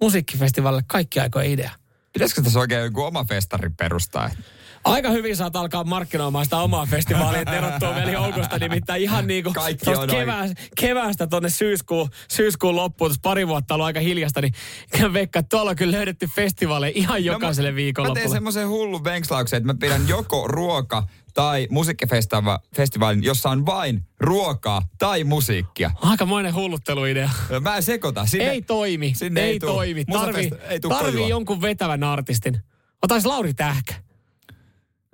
[0.00, 1.70] musiikkifestivaalille kaikki aikojen idea?
[2.12, 4.30] Pitäisikö tässä oikein joku oma festari perustaa?
[4.86, 9.44] Aika hyvin saat alkaa markkinoimaan sitä omaa festivaalia, että erottuu vielä joukosta, nimittäin ihan niin
[9.44, 10.48] kuin Kaikki on kevää,
[10.80, 14.52] keväästä tonne syyskuun, syyskuun loppuun, tuossa pari vuotta ollut aika hiljasta, niin
[15.12, 18.08] veikka, tuolla on kyllä löydetty festivaaleja ihan jokaiselle No, viikolla.
[18.08, 21.02] Mä teen semmoisen hullun venkslauksen, että mä pidän joko ruoka
[21.34, 25.90] tai musiikkifestivaalin, jossa on vain ruokaa tai musiikkia.
[26.00, 27.30] Aikamoinen hullutteluidea.
[27.60, 28.26] Mä en sekoita.
[28.26, 30.04] Sinne, ei toimi, sinne ei, ei toimi.
[30.04, 32.60] Tarvii, ei tarvii jonkun vetävän artistin.
[33.02, 34.05] Otais Lauri Tähkä.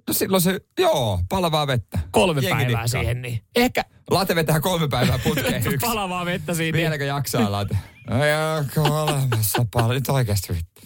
[0.08, 1.98] No silloin se, joo, palavaa vettä.
[2.10, 2.86] Kolme Jengi päivää dikkaa.
[2.86, 5.86] siihen, niin ehkä Late vetää kolme päivää putkeen yksi.
[5.86, 6.76] palavaa vettä siinä.
[6.76, 7.78] niin Vieläkö jaksaa late?
[8.10, 8.64] No joo,
[9.02, 9.90] olemassa paljon.
[9.94, 10.82] Nyt oikeasti vittu.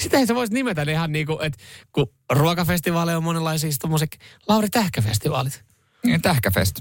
[0.00, 1.58] Sitähän sä voisit nimetä ne ihan niin kuin, että
[1.92, 5.64] kun ruokafestivaaleja on monenlaisia, tommoset Lauri Tähkä-festivaalit.
[6.04, 6.80] Niin, Tähkäfest.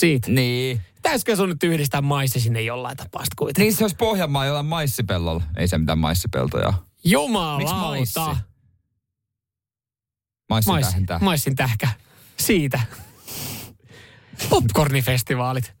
[0.00, 0.30] Siitä.
[0.30, 0.80] Niin.
[0.94, 3.62] Pitäisikö sun nyt yhdistää maissi sinne jollain tapaa kuitenkin?
[3.62, 5.42] Niin se olisi Pohjanmaa jollain maissipellolla.
[5.56, 6.72] Ei se mitään maissipeltoja.
[7.16, 7.56] ole.
[7.58, 8.20] Miksi maissi?
[10.52, 11.18] Maissin Mais, tähentää.
[11.18, 11.88] maissin tähkä.
[12.40, 12.80] Siitä.
[14.50, 15.74] Popcornifestivaalit.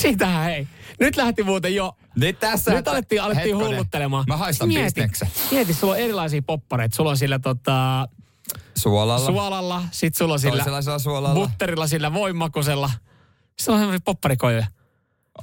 [0.00, 0.68] Siitähän hei.
[1.00, 1.96] Nyt lähti muuten jo.
[2.16, 2.74] Nyt tässä.
[2.74, 3.68] Nyt alettiin, alettiin Hetkonen.
[3.76, 4.24] hulluttelemaan.
[4.28, 5.28] Mä haistan mieti, bisneksen.
[5.50, 6.96] mieti, sulla on erilaisia poppareita.
[6.96, 8.08] Sulla on sillä tota,
[8.78, 9.26] Suolalla.
[9.26, 11.34] suolalla, sit sulla on sillä suolalla.
[11.34, 12.90] butterilla, sillä voimakusella.
[13.58, 14.66] Se on semmoisia popparikojuja.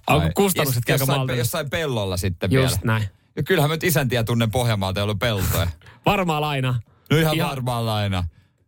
[0.08, 0.32] Onko Ai.
[0.36, 1.42] kustannukset aika jossain, maltillisia?
[1.42, 2.82] jossain pellolla sitten Just vielä.
[2.84, 3.10] näin.
[3.36, 5.68] Ja kyllähän nyt isäntiä tunnen Pohjanmaalta, jolla on peltoja.
[6.06, 6.80] Varmaa laina.
[7.12, 8.24] No ihan, Ihan- varmaan laina.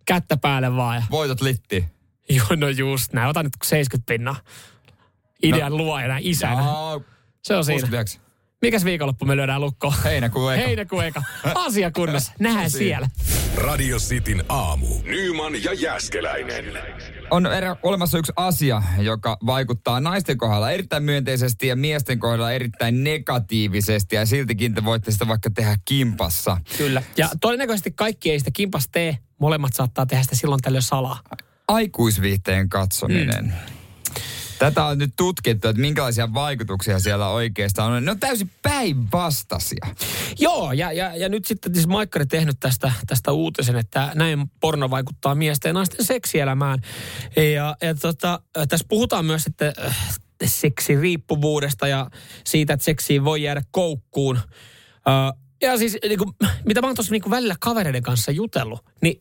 [0.06, 0.96] Kättä päälle vaan.
[0.96, 1.86] Ja, Voitot litti.
[2.30, 3.30] joo, no just näin.
[3.30, 4.36] Ota nyt 70 pinnaa.
[5.44, 5.78] Idean no.
[5.78, 6.62] luojana, isänä.
[6.62, 7.00] Jaa,
[7.44, 7.76] Se on siinä.
[7.82, 8.22] 69.
[8.62, 9.94] Mikäs viikonloppu me lyödään lukkoon?
[10.04, 10.66] Heinäkuun eka.
[10.68, 11.22] Heinäkuun eka.
[11.56, 12.32] Asia kunnossa.
[12.40, 12.86] Nähdään siinä.
[12.86, 13.10] siellä.
[13.58, 14.88] Radio Cityn aamu.
[15.04, 16.66] Nyman ja Jäskeläinen.
[17.32, 23.04] On erä, olemassa yksi asia, joka vaikuttaa naisten kohdalla erittäin myönteisesti ja miesten kohdalla erittäin
[23.04, 24.15] negatiivisesti.
[24.15, 26.58] Ja siltikin te voitte sitä vaikka tehdä kimpassa.
[26.78, 27.04] Kyllä.
[27.17, 29.17] Ja todennäköisesti kaikki ei sitä kimpas tee.
[29.39, 31.20] Molemmat saattaa tehdä sitä silloin tällöin salaa.
[31.67, 33.46] Aikuisviihteen katsominen.
[33.46, 33.81] Mm.
[34.62, 38.06] Tätä on nyt tutkittu, että minkälaisia vaikutuksia siellä oikeastaan on.
[38.06, 39.88] Ne on täysin päinvastaisia.
[40.39, 44.89] Joo, ja, ja, ja nyt sitten siis Maikkari tehnyt tästä, tästä uutisen, että näin porno
[44.89, 46.80] vaikuttaa miesten ja naisten seksielämään.
[47.36, 52.10] Ja, ja tota, tässä puhutaan myös sitten äh, seksiriippuvuudesta ja
[52.43, 54.38] siitä, että seksiin voi jäädä koukkuun.
[54.38, 56.32] Äh, ja siis niin kuin,
[56.65, 59.17] mitä mä oon tuossa niin välillä kavereiden kanssa jutellut, niin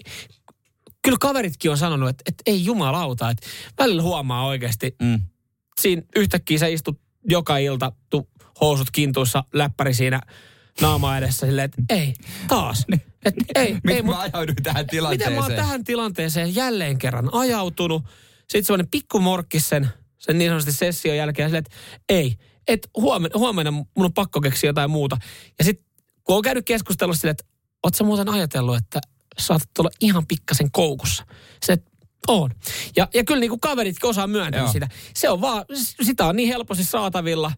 [1.02, 3.46] kyllä kaveritkin on sanonut, että, että ei jumalauta, että
[3.78, 4.96] välillä huomaa oikeasti.
[5.02, 5.20] Mm.
[5.80, 8.28] Siinä yhtäkkiä sä istut joka ilta, tu,
[8.60, 10.20] housut kintuissa, läppäri siinä
[10.80, 12.14] naama edessä silleen, että ei,
[12.48, 12.84] taas.
[12.90, 13.02] Niin.
[13.24, 15.32] Et, ei, Miten ei, mä ajauduin tähän tilanteeseen?
[15.32, 18.02] Miten mä oon tähän tilanteeseen jälleen kerran ajautunut?
[18.40, 21.76] Sitten semmoinen pikkumorkkis sen, sen niin sanotusti session jälkeen silleen, että
[22.08, 22.36] ei,
[22.68, 25.16] että huomenna, huomenna mun on pakko keksiä jotain muuta.
[25.58, 25.86] Ja sitten
[26.24, 27.44] kun on käynyt keskustelussa silleen, että
[27.82, 29.00] oot sä muuten ajatellut, että
[29.40, 31.26] saatat olla ihan pikkasen koukussa.
[31.66, 31.78] Se,
[32.28, 32.50] on.
[32.96, 34.88] Ja, ja kyllä niin kuin kaveritkin osaa myöntää sitä.
[35.14, 35.64] Se on vaan,
[36.02, 37.52] sitä on niin helposti saatavilla.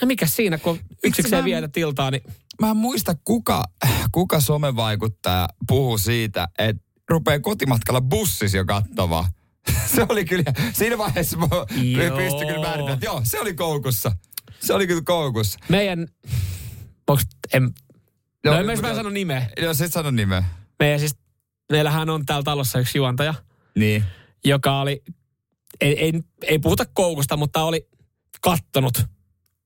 [0.00, 2.22] Ja mikä siinä, kun yksikseen vietä tiltaa, niin...
[2.60, 3.64] Mä en muista, kuka,
[4.12, 9.28] kuka somevaikuttaja puhuu siitä, että rupeaa kotimatkalla bussissa jo kattavaa.
[9.94, 11.46] se oli kyllä, siinä vaiheessa mä
[12.16, 14.12] pystyn kyllä määrittämään, että joo, se oli koukussa.
[14.60, 15.58] Se oli kyllä koukussa.
[15.68, 16.08] Meidän,
[17.08, 17.62] onks, en,
[18.44, 19.46] no, no en mä sano nimeä.
[19.62, 20.44] Joo, se sano nimeä.
[20.82, 21.16] Meidän siis,
[21.72, 23.34] meillähän on täällä talossa yksi juontaja.
[23.74, 24.04] Niin.
[24.44, 25.02] Joka oli,
[25.80, 27.88] ei, ei, ei puhuta koukusta, mutta oli
[28.40, 29.02] kattonut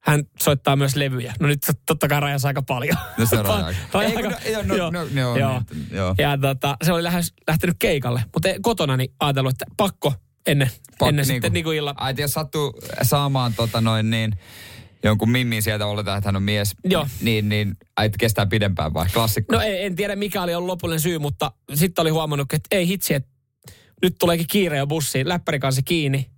[0.02, 1.34] hän soittaa myös levyjä.
[1.40, 2.96] No nyt totta kai rajas aika paljon.
[3.18, 3.74] No se on raja.
[3.92, 5.62] raja aika, no, joo, no, joo, no, no, joo.
[5.90, 6.14] Joo.
[6.18, 10.14] Ja tota, se oli lähes, lähtenyt keikalle, mutta kotona niin ajatellut, että pakko
[10.46, 11.94] ennen, pakko, ennen niin sitten niin kuin illan.
[11.98, 14.38] Ai, jos sattuu saamaan tota noin niin,
[15.06, 17.06] jonkun mimmin sieltä oletaan, että hän on mies, Joo.
[17.20, 19.54] niin, niin äiti kestää pidempään vai klassikko?
[19.54, 22.86] No ei, en tiedä mikä oli ollut lopullinen syy, mutta sitten oli huomannut, että ei
[22.86, 23.30] hitsi, että
[24.02, 25.28] nyt tuleekin kiire jo bussiin.
[25.28, 26.30] Läppäri kanssa kiinni,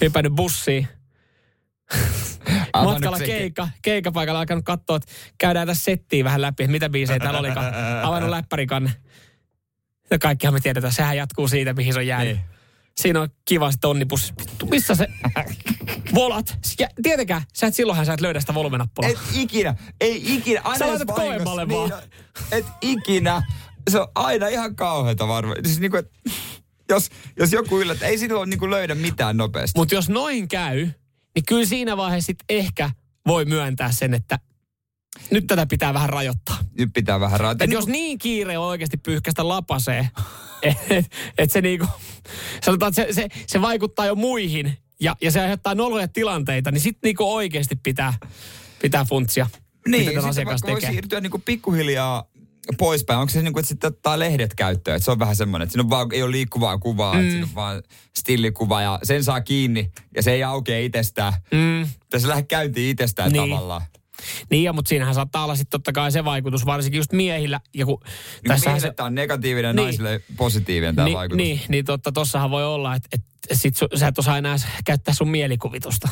[0.00, 0.88] hypännyt bussiin.
[2.84, 7.40] Matkalla keikka, keikkapaikalla alkanut katsoa, että käydään tässä settiä vähän läpi, että mitä biisejä täällä
[7.40, 7.74] olikaan.
[8.02, 8.92] Avannut läppärikanne.
[10.10, 12.36] Ja kaikkihan me tiedetään, sehän jatkuu siitä, mihin se on jäänyt.
[12.36, 12.53] Niin.
[13.00, 14.32] Siinä on kiva se tonnipussi.
[14.70, 15.08] Missä se
[16.14, 16.58] volat?
[16.78, 19.10] Ja tietenkään, sä et silloinhan sä et löydä sitä volumenappulaa.
[19.10, 20.60] Et ikinä, ei ikinä.
[20.64, 21.90] Aina sä laitat kovemmalle niin, vaan.
[21.90, 21.96] No,
[22.52, 23.42] et ikinä.
[23.90, 25.56] Se on aina ihan kauheata varmaan.
[25.64, 26.10] Siis niinku, et,
[26.88, 29.78] jos, jos joku yllättää, ei silloin niinku löydä mitään nopeasti.
[29.78, 30.90] Mutta jos noin käy,
[31.34, 32.90] niin kyllä siinä vaiheessa sit ehkä
[33.26, 34.38] voi myöntää sen, että
[35.30, 36.58] nyt tätä pitää vähän rajoittaa.
[36.78, 37.64] Nyt pitää vähän rajoittaa.
[37.64, 40.08] Et niin jos niin kiire on oikeasti pyyhkästä lapasee,
[40.62, 41.86] että et se niinku,
[42.64, 46.80] sanotaan, että se, se, se vaikuttaa jo muihin ja, ja se aiheuttaa noloja tilanteita, niin
[46.80, 48.14] sitten niinku oikeasti pitää,
[48.82, 49.46] pitää funtsia.
[49.88, 50.72] Niin, mitä asiakas tekee.
[50.72, 52.24] voi siirtyä niinku pikkuhiljaa
[52.78, 53.20] poispäin.
[53.20, 54.96] Onko se niin kuin, että sitten ottaa lehdet käyttöön?
[54.96, 57.20] Että se on vähän semmoinen, että siinä on vaan, ei ole liikkuvaa kuvaa, mm.
[57.20, 57.82] että siinä on vaan
[58.18, 61.32] stillikuva ja sen saa kiinni ja se ei aukea itsestään.
[61.52, 61.88] Mm.
[62.10, 63.50] Tässä lähde käyntiin itsestään niin.
[63.50, 63.82] tavallaan.
[64.50, 67.60] Niin, ja, mutta siinähän saattaa olla sitten totta kai se vaikutus, varsinkin just miehillä.
[67.74, 71.36] Ja kun niin tässä se, on negatiivinen, niin, naisille positiivinen tämä niin, vaikutus.
[71.36, 75.14] Niin, niin totta, tossahan voi olla, että et, sit su, sä et osaa enää käyttää
[75.14, 76.08] sun mielikuvitusta.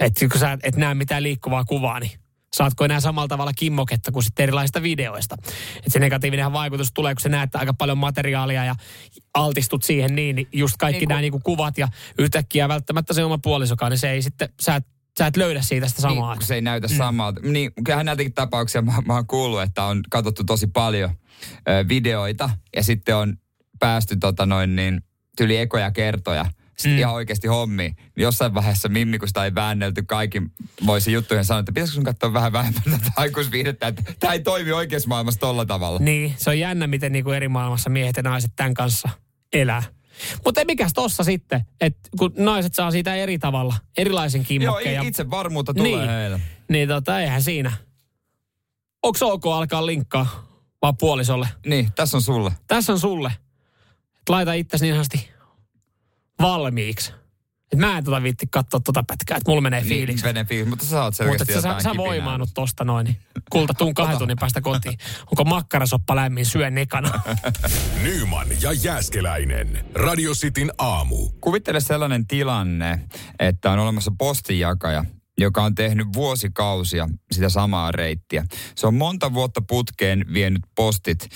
[0.00, 2.12] Että kun sä et näe mitään liikkuvaa kuvaa, niin
[2.52, 5.36] saatko enää samalla tavalla kimmoketta kuin sitten erilaisista videoista.
[5.76, 8.74] Että se negatiivinen vaikutus tulee, kun sä näet aika paljon materiaalia ja
[9.34, 13.38] altistut siihen niin, niin just kaikki niin nämä niin kuvat ja yhtäkkiä välttämättä se oma
[13.38, 14.86] puolisokaan, niin se ei sitten, sä et
[15.18, 16.34] sä et löydä siitä sitä samaa.
[16.34, 16.96] Niin, se ei näytä mm.
[16.96, 17.40] samalta.
[17.40, 21.10] Niin, kyllähän näitäkin tapauksia mä, mä oon kuullut, että on katsottu tosi paljon
[21.68, 23.36] ö, videoita ja sitten on
[23.78, 25.02] päästy tota noin niin,
[25.36, 26.46] tyli ekoja kertoja
[26.84, 26.98] mm.
[26.98, 27.82] ihan oikeasti hommi.
[27.82, 30.42] Niin jossain vaiheessa Mimmi, kun sitä ei väännelty kaikki,
[30.86, 34.72] voisi juttujen sanoa, että pitäisikö sun katsoa vähän vähemmän tätä aikuisviihdettä, että tämä ei toimi
[34.72, 35.98] oikeassa maailmassa tolla tavalla.
[35.98, 39.08] Niin, se on jännä, miten niin kuin eri maailmassa miehet ja naiset tämän kanssa
[39.52, 39.82] elää.
[40.44, 44.94] Mutta mikäs tossa sitten, että kun naiset saa siitä eri tavalla, erilaisen kimmokkeen.
[44.94, 46.40] Joo, itse varmuutta tulee niin, heille.
[46.68, 47.72] Niin tota, eihän siinä.
[49.02, 50.48] Onko ok alkaa linkkaa
[50.82, 51.48] vaan puolisolle?
[51.66, 52.52] Niin, tässä on sulle.
[52.66, 53.32] Tässä on sulle.
[54.28, 55.28] Laita itsesi niin
[56.42, 57.12] valmiiksi.
[57.72, 60.24] Et mä en tota viitti katsoa tota pätkää, että mulla menee fiiliksi.
[60.24, 63.16] Niin, menee fiiliksi, mutta sä saat selkeästi Mutta sä, sä voimaannut tosta noin, niin
[63.50, 64.98] kulta tuun kahden tunnin päästä kotiin.
[65.20, 67.20] Onko makkarasoppa lämmin, syön nekana.
[68.02, 69.84] Nyman ja Jääskeläinen.
[69.94, 71.28] Radio Cityn aamu.
[71.40, 73.00] Kuvittele sellainen tilanne,
[73.38, 75.04] että on olemassa postinjakaja,
[75.38, 78.44] joka on tehnyt vuosikausia sitä samaa reittiä.
[78.74, 81.28] Se on monta vuotta putkeen vienyt postit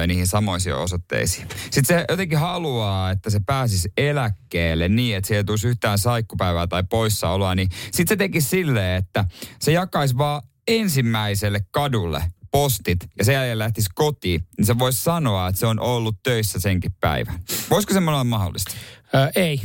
[0.00, 1.48] ö, niihin samoisiin osoitteisiin.
[1.70, 6.66] Sitten se jotenkin haluaa, että se pääsisi eläkkeelle niin, että se ei tulisi yhtään saikkupäivää
[6.66, 7.54] tai poissaoloa.
[7.54, 9.24] Niin sitten se teki silleen, että
[9.60, 15.48] se jakaisi vaan ensimmäiselle kadulle postit ja sen jälkeen lähtisi kotiin, niin se voisi sanoa,
[15.48, 17.40] että se on ollut töissä senkin päivän.
[17.70, 18.74] Voisiko semmoinen olla mahdollista?
[19.14, 19.60] Öö, ei.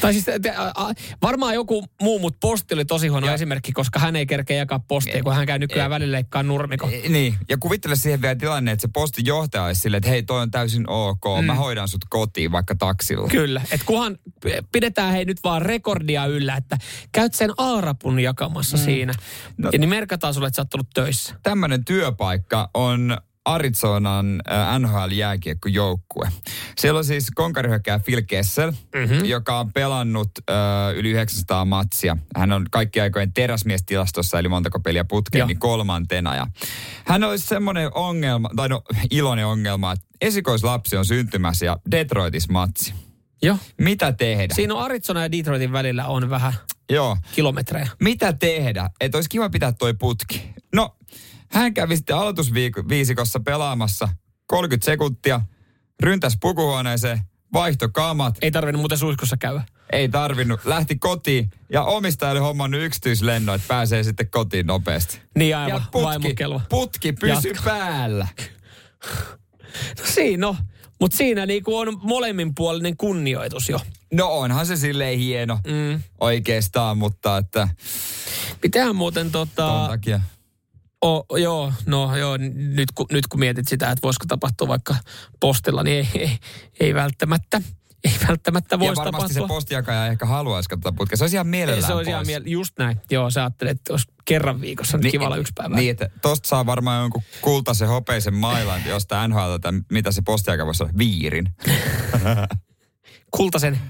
[0.00, 0.54] Tai siis te,
[1.22, 3.34] varmaan joku muu, mutta posti oli tosi huono ja.
[3.34, 6.90] esimerkki, koska hän ei kerkeä jakaa postia, kun hän käy nykyään välillä leikkaa nurmikon.
[6.94, 10.22] E, niin, ja kuvittele siihen vielä tilanne, että se postin johtaja olisi silleen, että hei,
[10.22, 11.44] toi on täysin ok, mm.
[11.44, 13.28] mä hoidan sut kotiin vaikka taksilla.
[13.28, 14.18] Kyllä, että kunhan
[14.72, 16.78] pidetään hei nyt vaan rekordia yllä, että
[17.12, 18.82] käyt sen aarapun jakamassa mm.
[18.84, 19.12] siinä,
[19.56, 21.34] no, ja niin merkataan sulle, että sä oot tullut töissä.
[21.42, 24.42] Tämmöinen työpaikka on Arizonan
[24.78, 26.28] NHL-jääkiekkojoukkue.
[26.78, 29.24] Siellä on siis konkarihyökkääjä Phil Kessel, mm-hmm.
[29.24, 30.56] joka on pelannut äh,
[30.94, 32.16] yli 900 matsia.
[32.36, 36.36] Hän on kaikki aikojen teräsmiestilastossa, eli montako peliä putkeen, niin kolmantena.
[36.36, 36.46] Ja
[37.04, 42.94] hän olisi semmoinen ongelma, tai no iloinen ongelma, että esikoislapsi on syntymässä ja Detroitis matsi.
[43.42, 43.58] Joo.
[43.80, 44.54] Mitä tehdä?
[44.54, 46.52] Siinä on Arizona ja Detroitin välillä on vähän
[46.90, 47.16] Joo.
[47.34, 47.88] kilometrejä.
[48.00, 48.90] Mitä tehdä?
[49.00, 50.54] Että olisi kiva pitää toi putki.
[50.74, 50.96] No,
[51.54, 54.08] hän kävi sitten aloitusviisikossa pelaamassa
[54.46, 55.40] 30 sekuntia,
[56.00, 57.20] ryntäs pukuhuoneeseen,
[57.52, 58.38] vaihto kamat.
[58.42, 59.62] Ei tarvinnut muuten suihkussa käydä.
[59.92, 60.64] Ei tarvinnut.
[60.64, 65.20] Lähti kotiin ja omistaja oli hommannut yksityislennon, että pääsee sitten kotiin nopeasti.
[65.38, 66.34] Niin aivan, ja putki,
[66.68, 67.62] putki pysy Jatka.
[67.64, 68.28] päällä.
[69.98, 70.56] No siinä no.
[71.00, 73.80] Mutta siinä niinku on molemminpuolinen kunnioitus jo.
[74.12, 76.02] No onhan se silleen hieno mm.
[76.20, 77.68] oikeastaan, mutta että...
[78.60, 79.66] Pitäähän muuten tota...
[79.66, 80.20] Ton takia
[81.04, 84.96] O, joo, no joo, nyt, kun, nyt kun mietit sitä, että voisiko tapahtua vaikka
[85.40, 86.38] postilla, niin ei, ei,
[86.80, 87.62] ei välttämättä.
[88.04, 89.08] Ei välttämättä voisi tapahtua.
[89.08, 89.48] Ja varmasti tapahtua.
[89.48, 91.16] se postijakaja ehkä haluaisi katsoa putkea.
[91.16, 93.00] Se olisi ihan mielellään Se olisi ihan miele- just näin.
[93.10, 95.76] Joo, sä ajattelet, että olisi kerran viikossa niin, kiva olla yksi päivä.
[95.76, 99.54] Niin, että tosta saa varmaan jonkun kultaisen hopeisen mailan, josta NHL,
[99.90, 101.48] mitä se postijakaja voisi olla, viirin.
[103.36, 103.80] kultaisen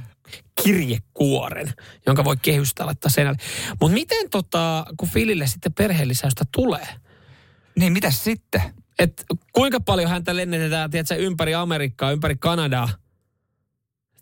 [0.62, 1.74] kirjekuoren,
[2.06, 3.38] jonka voi kehystää laittaa seinälle.
[3.80, 6.88] Mutta miten tota, kun Filille sitten perheellisäystä tulee?
[7.78, 8.62] Niin, mitä sitten?
[8.98, 12.88] Et kuinka paljon häntä lennetään, tiedätkö, ympäri Amerikkaa, ympäri Kanadaa,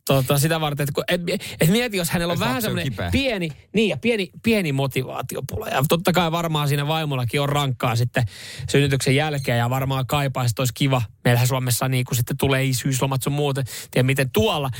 [0.06, 3.88] Tota, sitä varten, että et, et mieti, jos hänellä on ja vähän semmoinen pieni, niin
[3.88, 5.68] ja pieni, pieni motivaatiopula.
[5.68, 8.24] Ja totta kai varmaan siinä vaimollakin on rankkaa sitten
[8.70, 11.02] synnytyksen jälkeen ja varmaan kaipaa, että olisi kiva.
[11.24, 14.70] Meillähän Suomessa niin kun sitten tulee isyyslomat sun muuten, tiedä miten tuolla.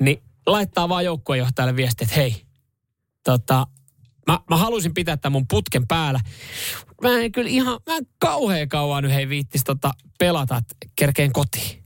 [0.00, 2.42] Niin laittaa vaan joukkuejohtajalle viestiä, että hei,
[3.24, 3.66] tota,
[4.26, 6.20] mä, mä haluaisin pitää tämän mun putken päällä.
[7.02, 11.32] Mä en kyllä ihan, mä en kauhean kauan nyt hei viittis tota pelata, että kerkeen
[11.32, 11.82] kotiin.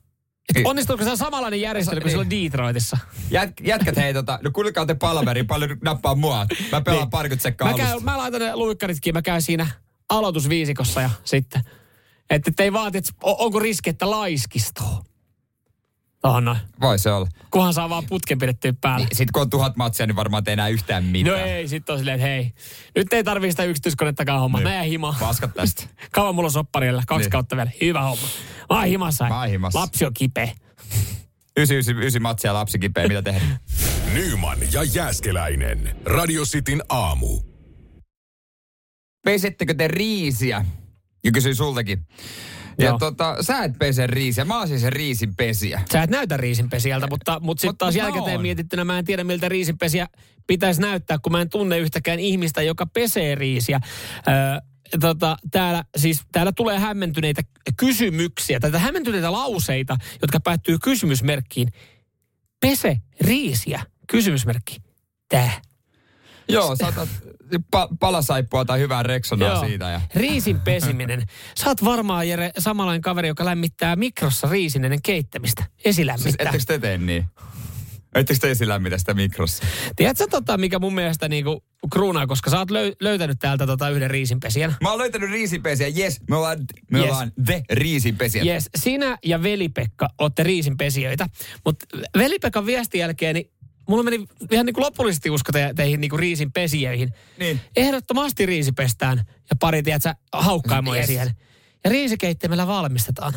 [0.48, 0.66] Et niin.
[0.66, 2.98] onnistuuko se samanlainen järjestely kuin silloin Detroitissa?
[3.30, 6.46] Jät, jätkät hei tota, no kuulkaa te palaveri, paljon nappaa mua.
[6.72, 7.10] Mä pelaan niin.
[7.10, 9.66] parikymmentä sekkaa mä, käyn, mä laitan ne luikkaritkin, mä käyn siinä
[10.08, 11.62] aloitusviisikossa ja sitten.
[12.30, 15.06] Että ei vaati, että onko riski, että laiskistuu.
[16.26, 16.58] Tuohon noin.
[16.80, 17.28] Voi se olla.
[17.50, 19.06] Kunhan saa vaan putken pidettyä päällä.
[19.06, 21.40] Niin, sitten kun on tuhat matsia, niin varmaan ei enää yhtään mitään.
[21.40, 22.52] No ei, sitten on silleen, että hei,
[22.96, 24.60] nyt ei tarvii sitä yksityiskonettakaan hommaa.
[24.60, 24.68] Niin.
[24.68, 25.14] Mä jää himaan.
[25.20, 25.82] Paskat tästä.
[26.12, 27.30] Kauan mulla on sopparilla, kaksi niin.
[27.30, 27.70] kautta vielä.
[27.80, 28.28] Hyvä homma.
[28.70, 29.28] Mä oon himassa.
[29.28, 29.78] Mä oon himassa.
[29.78, 30.52] Lapsi on kipeä.
[31.58, 33.40] Ysi, ysi, ysi matsia lapsi kipeä, mitä tehdä?
[34.14, 35.96] Nyman ja Jääskeläinen.
[36.04, 37.40] Radio Cityn aamu.
[39.24, 40.64] Pesittekö te riisiä?
[41.24, 42.06] Ja kysyin sultakin.
[42.78, 42.98] Ja Joo.
[42.98, 44.44] tota, sä et pese riisiä.
[44.44, 45.82] Mä oon siis se riisinpesiä.
[45.92, 50.06] Sä et näytä riisinpesijältä, mutta, mutta sitten taas jälkikäteen mietittynä mä en tiedä, miltä riisinpesiä
[50.46, 53.80] pitäisi näyttää, kun mä en tunne yhtäkään ihmistä, joka pesee riisiä.
[54.28, 54.60] Öö,
[55.00, 57.42] tota, täällä, siis, täällä tulee hämmentyneitä
[57.76, 61.68] kysymyksiä, tai hämmentyneitä lauseita, jotka päättyy kysymysmerkkiin.
[62.60, 64.76] Pese riisiä, kysymysmerkki.
[65.28, 65.62] Tää.
[66.48, 67.08] Joo, saatat
[67.76, 69.66] pa- palasaippua tai hyvää reksonaa Joo.
[69.66, 69.90] siitä.
[69.90, 70.00] Ja.
[70.14, 71.22] Riisin pesiminen.
[71.60, 75.64] Sä oot varmaan, Jere, samanlainen kaveri, joka lämmittää mikrossa riisin ennen keittämistä.
[75.84, 76.32] Esilämmittää.
[76.32, 77.24] Siis ettekö te tee niin?
[78.14, 79.64] Ettekö te esilämmitä sitä mikrossa?
[79.96, 84.10] Tiedätkö tota, mikä mun mielestä niinku kruunaa, koska sä oot löy- löytänyt täältä tota yhden
[84.10, 84.76] riisinpesijän.
[84.82, 86.20] Mä oon löytänyt riisinpesijän, yes.
[86.30, 86.58] Me ollaan,
[86.90, 87.08] me yes.
[87.10, 88.46] ollaan the riisinpesijät.
[88.46, 91.28] Yes, sinä ja Veli-Pekka ootte riisinpesijöitä.
[91.64, 91.86] Mutta
[92.18, 93.50] Veli-Pekan viestin jälkeen, niin
[93.88, 97.12] mulla meni ihan niin kuin lopullisesti usko te, teihin niin kuin riisin pesijöihin.
[97.38, 97.60] Niin.
[97.76, 99.18] Ehdottomasti riisi pestään
[99.50, 101.06] ja pari, tiedätkö, haukkaimoja yes.
[101.06, 101.30] siihen.
[101.84, 103.34] Ja riisikeittimellä valmistetaan.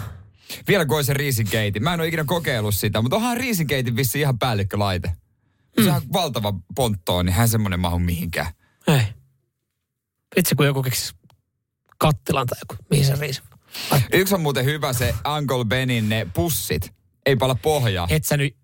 [0.67, 1.83] Vielä kuin se riisinkeitin.
[1.83, 5.13] Mä en ole ikinä kokeillut sitä, mutta onhan riisinkeitin vissi ihan päällikkölaite.
[5.77, 5.83] Mm.
[5.83, 8.53] Se on valtava pontto, niin hän semmoinen mahu mihinkään.
[8.87, 9.01] Ei.
[10.35, 11.13] Vitsi, kun joku keksisi
[11.97, 13.41] kattilan tai joku, mihin se riisi.
[14.13, 16.93] Yksi on muuten hyvä se Uncle Benin ne pussit.
[17.25, 18.07] Ei pala pohjaa.
[18.09, 18.55] Et sä nyt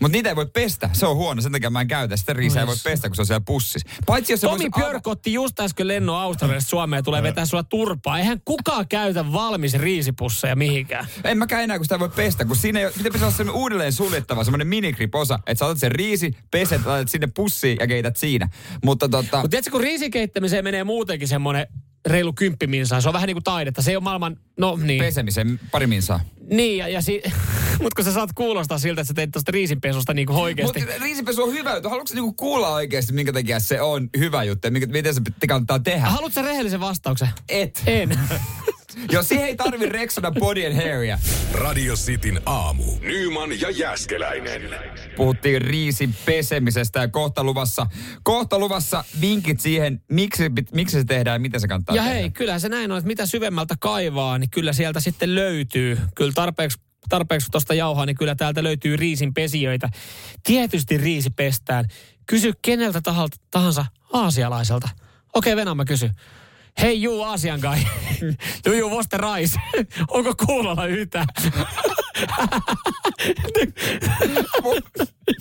[0.00, 0.90] mutta niitä ei voi pestä.
[0.92, 2.16] Se on huono, sen takia mä en käytä.
[2.16, 3.88] Sitä riisiä ei voi pestä, kun se on siellä pussissa.
[4.06, 5.12] Paitsi jos Tomi Björk ava...
[5.12, 8.18] otti just äsken lennon Australiasta Suomeen ja tulee vetää sulla turpaa.
[8.18, 11.06] Eihän kukaan käytä valmis riisipusseja mihinkään.
[11.24, 12.44] En mäkään enää, kun sitä ei voi pestä.
[12.44, 16.36] Kun siinä ei, pitää pitäisi olla uudelleen suljettava, semmoinen minikriposa, että sä otat sen riisi,
[16.50, 18.48] peset, laitat sinne pussiin ja keität siinä.
[18.84, 19.36] Mutta tota...
[19.36, 21.66] Mutta tiedätkö, kun riisikeittämiseen menee muutenkin semmoinen
[22.06, 23.00] reilu kymppiminsaa.
[23.00, 23.82] Se on vähän niin kuin taidetta.
[23.82, 25.04] Se ei ole maailman, no niin.
[25.04, 26.20] Pesemisen pari minsaa.
[26.50, 27.22] Niin, ja, ja si-
[27.82, 30.80] mut kun sä saat kuulostaa siltä, että sä teit tosta riisinpesusta niinku oikeesti.
[30.80, 31.88] Mutta riisipesu on hyvä juttu.
[31.88, 35.78] Haluatko niinku kuulla oikeasti, minkä takia se on hyvä juttu ja minkä, miten se kannattaa
[35.78, 36.06] tehdä?
[36.06, 37.28] Haluatko sä rehellisen vastauksen?
[37.48, 37.82] Et.
[37.86, 38.18] En.
[39.12, 41.18] Jos siihen ei tarvi Rexona body and hairia.
[41.52, 42.84] Radio Cityn aamu.
[43.00, 44.62] Nyman ja Jäskeläinen.
[45.16, 47.86] Puhuttiin riisin pesemisestä ja kohta luvassa,
[48.22, 52.14] kohta luvassa vinkit siihen, miksi, miksi se tehdään ja miten se kannattaa Ja tehdä.
[52.14, 55.98] hei, kyllä se näin on, että mitä syvemmältä kaivaa, niin kyllä sieltä sitten löytyy.
[56.14, 59.88] Kyllä tarpeeksi tarpeeksi tuosta jauhaa, niin kyllä täältä löytyy riisin pesijöitä.
[60.46, 61.84] Tietysti riisi pestään.
[62.26, 64.88] Kysy keneltä tahalta, tahansa aasialaiselta.
[65.34, 66.10] Okei, Venä, mä kysyn.
[66.80, 67.78] Hei juu, Aasian kai.
[68.64, 69.58] Do you was the rice?
[70.08, 71.26] Onko kuulolla yhtään?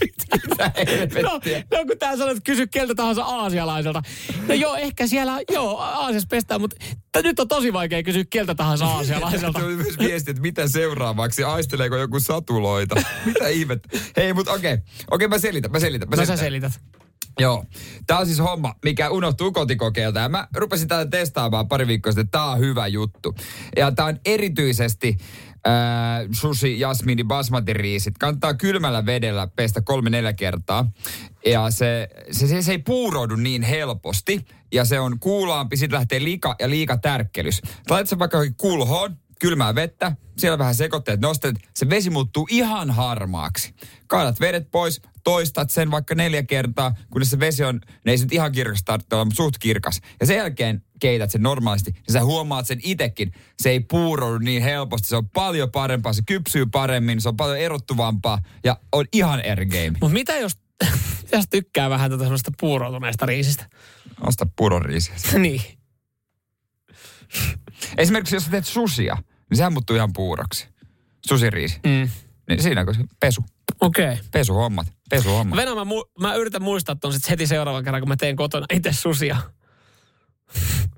[0.02, 0.72] Mitä
[1.24, 1.32] No,
[1.78, 4.02] no kun tää sanoo, että kysy keltä tahansa aasialaiselta.
[4.48, 6.76] No joo, ehkä siellä, joo, Aasiassa pestään, mutta
[7.12, 9.60] t- nyt on tosi vaikea kysyä keltä tahansa aasialaiselta.
[9.60, 12.96] Tuli myös viesti, että mitä seuraavaksi, aisteleeko joku satuloita.
[13.26, 13.90] Mitä ihmettä.
[14.18, 14.78] Hei, mutta okei.
[15.12, 16.10] Okei, mä selitän, mä selitän.
[16.10, 16.72] Mä No sä selitän.
[16.72, 17.09] selität.
[17.40, 17.66] Joo.
[18.08, 20.20] Tää on siis homma, mikä unohtuu kotikokeilta.
[20.20, 22.30] Ja mä rupesin tätä testaamaan pari viikkoa sitten.
[22.30, 23.36] Tää on hyvä juttu.
[23.78, 25.18] Ja tää on erityisesti
[25.68, 25.74] äh,
[26.32, 28.18] sushi, jasmini, basmati riisit.
[28.18, 30.92] Kannattaa kylmällä vedellä pestä kolme neljä kertaa.
[31.46, 34.46] Ja se, se, se, se ei puuroudu niin helposti.
[34.74, 35.78] Ja se on kuulaampi.
[35.78, 37.62] Sitten lähtee liika ja liika tärkkelys.
[37.90, 43.74] Laitat sen vaikka kulhoon, kylmää vettä, siellä vähän sekoitteet, nostat, se vesi muuttuu ihan harmaaksi.
[44.08, 48.24] Kaadat vedet pois, toistat sen vaikka neljä kertaa, kunnes se vesi on, ne ei se
[48.24, 50.02] nyt ihan kirkas tarvitse olla, mutta suht kirkas.
[50.20, 53.32] Ja sen jälkeen keität sen normaalisti, ja sä huomaat sen itekin.
[53.62, 57.58] Se ei puuroudu niin helposti, se on paljon parempaa, se kypsyy paremmin, se on paljon
[57.58, 59.92] erottuvampaa, ja on ihan eri game.
[60.02, 60.58] Mutta mitä jos,
[61.32, 63.66] jos tykkää vähän tätä semmoista puuroutuneesta riisistä?
[64.22, 65.16] Osta puroriisiä.
[65.38, 65.62] niin.
[67.98, 69.18] Esimerkiksi jos sä teet susia,
[69.50, 70.68] niin sehän muuttuu ihan puuroksi.
[71.28, 71.80] Susiriisi.
[71.86, 72.10] Mm.
[72.50, 73.46] Niin siinä kun se pesu.
[73.82, 74.06] Okei.
[74.12, 74.18] Okay.
[74.32, 74.88] Pesuhommat.
[75.10, 75.58] Pesuhommat.
[75.58, 78.66] Venä, mä, mu- mä yritän muistaa ton sit heti seuraavan kerran, kun mä teen kotona
[78.74, 79.38] itse susia.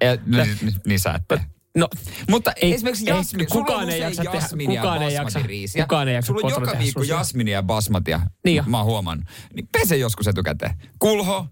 [0.01, 1.41] Ja, niin, niin, niin sä et tee.
[1.77, 1.89] No,
[2.29, 5.83] Mutta Ei- esimerkiksi ei, kukaan ei jaksa tehdä- kukaan ei ja jaksa- basmatiriisiä.
[5.83, 7.15] kukaan ei jaksa Sulla on joka viikko susia.
[7.17, 8.21] jasminia ja basmatia.
[8.45, 8.63] Niin jo.
[8.67, 9.27] Mä oon huomannut.
[9.53, 10.71] Niin pese joskus etukäteen.
[10.99, 11.47] Kulho,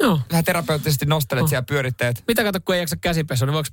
[0.00, 0.20] joo.
[0.30, 1.48] vähän terapeuttisesti nostelet Oh.
[1.48, 2.24] siellä pyöritteet.
[2.28, 3.68] Mitä kato, kun ei jaksa käsipesua, niin voiko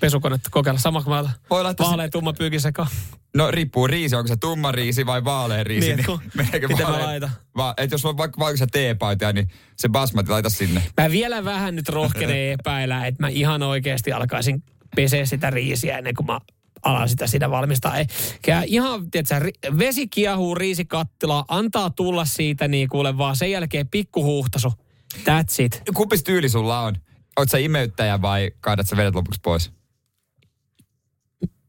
[0.00, 0.80] pesukonetta kokeilla?
[0.80, 2.88] Sama kuin mä Voi laittaa vaalean tumma pyykin sekaan.
[3.36, 5.94] No riippuu riisi, onko se tumma riisi vai vaalea riisi.
[5.94, 7.30] Niin, kun- meneekö miten mä vaalea- laitan?
[7.56, 10.82] Va, et jos on vaikka vaikka se teepaita, niin se basmati laita sinne.
[11.00, 14.62] Mä vielä vähän nyt rohkenen epäillä, että mä ihan oikeasti alkaisin
[14.96, 16.40] peseä sitä riisiä ennen kuin mä
[16.82, 17.96] alan sitä siinä valmistaa.
[17.98, 18.06] Ei,
[18.46, 24.72] ja ihan, tiedätkö, vesi kiehuu riisikattila, antaa tulla siitä niin kuule vaan sen jälkeen pikkuhuhtasu.
[25.16, 25.82] That's it.
[25.94, 26.94] Kumpis tyyli sulla on?
[27.38, 29.70] Oot sä imeyttäjä vai kaadat sä vedet lopuksi pois?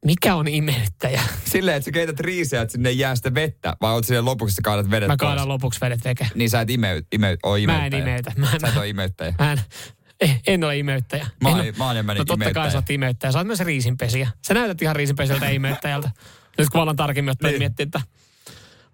[0.08, 1.22] Mikä on imeyttäjä?
[1.52, 4.56] Silleen, että sä keität riisiä, että sinne ei jää sitä vettä, vai oot silleen lopuksi
[4.56, 5.28] sä kaadat vedet Mä pois?
[5.28, 6.28] kaadan lopuksi vedet veke.
[6.36, 8.02] Niin sä et imeyt, imeyt, oo Mä imeyttäjä.
[8.04, 8.32] en imeytä.
[8.38, 9.34] Mä, Sä et mä, oo imeyttäjä.
[9.39, 9.60] mä en,
[10.22, 11.28] eh, en ole imeyttäjä.
[11.43, 12.70] Mä En mä enemmän No totta kai imeyttäjä.
[12.72, 13.32] sä oot imeyttäjä.
[13.32, 14.30] Sä oot myös riisinpesiä.
[14.48, 16.12] Sä näytät ihan riisinpesältä ja imeyttäjältä.
[16.58, 17.60] Nyt kun mä alan tarkemmin ottaa Niin.
[17.62, 18.02] miettiä, että...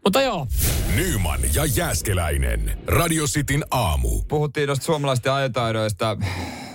[0.03, 0.47] Mutta joo,
[0.95, 2.77] Nyman ja Jääskeläinen.
[2.87, 4.21] Radio Cityn aamu.
[4.27, 6.17] Puhuttiin noista suomalaisten ajotaidoista.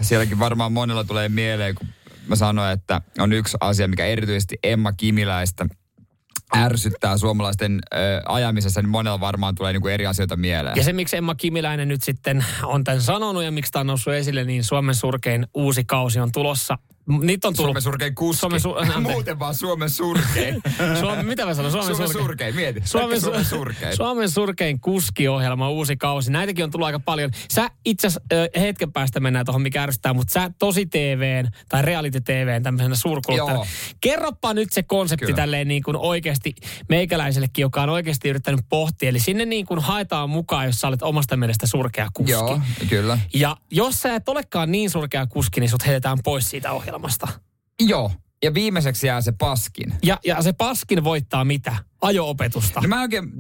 [0.00, 1.86] Sielläkin varmaan monella tulee mieleen, kun
[2.28, 5.66] mä sanoin, että on yksi asia, mikä erityisesti Emma Kimiläistä
[6.56, 10.76] ärsyttää suomalaisten ö, ajamisessa, niin monella varmaan tulee niinku eri asioita mieleen.
[10.76, 14.12] Ja se, miksi Emma Kimiläinen nyt sitten on tämän sanonut ja miksi tämä on noussut
[14.12, 16.78] esille, niin Suomen surkein uusi kausi on tulossa.
[17.22, 17.68] Niitä on tullut...
[17.68, 18.40] Suomen surkein kuski.
[18.40, 19.00] Suomen su-.
[19.12, 20.62] Muuten vaan Suomen surkein.
[21.00, 21.70] Suomen, mitä mä sanon?
[21.70, 22.26] Suomen, Suomen surkein.
[22.26, 22.82] surkein, mieti.
[22.84, 23.96] Suomen, Suomen su- surkein.
[23.96, 26.32] Suomen surkein kuskiohjelma, uusi kausi.
[26.32, 27.30] Näitäkin on tullut aika paljon.
[27.50, 31.82] Sä itse asiassa ö, hetken päästä mennään tuohon, mikä ärsyttää, mutta sä tosi TVn tai
[31.82, 33.52] reality TVn tämmöisenä suurkuluttajana.
[33.52, 33.66] Joo.
[34.00, 35.36] Kerropa nyt se konsepti Kyllä.
[35.36, 36.54] tälleen niin kuin oikeasti
[36.88, 39.08] meikäläisellekin, joka on oikeasti yrittänyt pohtia.
[39.08, 42.32] Eli sinne niin kuin haetaan mukaan, jos sä olet omasta mielestä surkea kuski.
[42.32, 43.18] Joo, kyllä.
[43.34, 46.97] Ja jos sä et olekaan niin surkea kuski, niin sut heitetään pois siitä ohjelmasta.
[47.80, 48.10] Joo.
[48.42, 49.94] Ja viimeiseksi jää se paskin.
[50.02, 51.76] Ja, ja se paskin voittaa mitä?
[52.02, 52.80] Ajo-opetusta.
[52.80, 53.32] No mä en oikein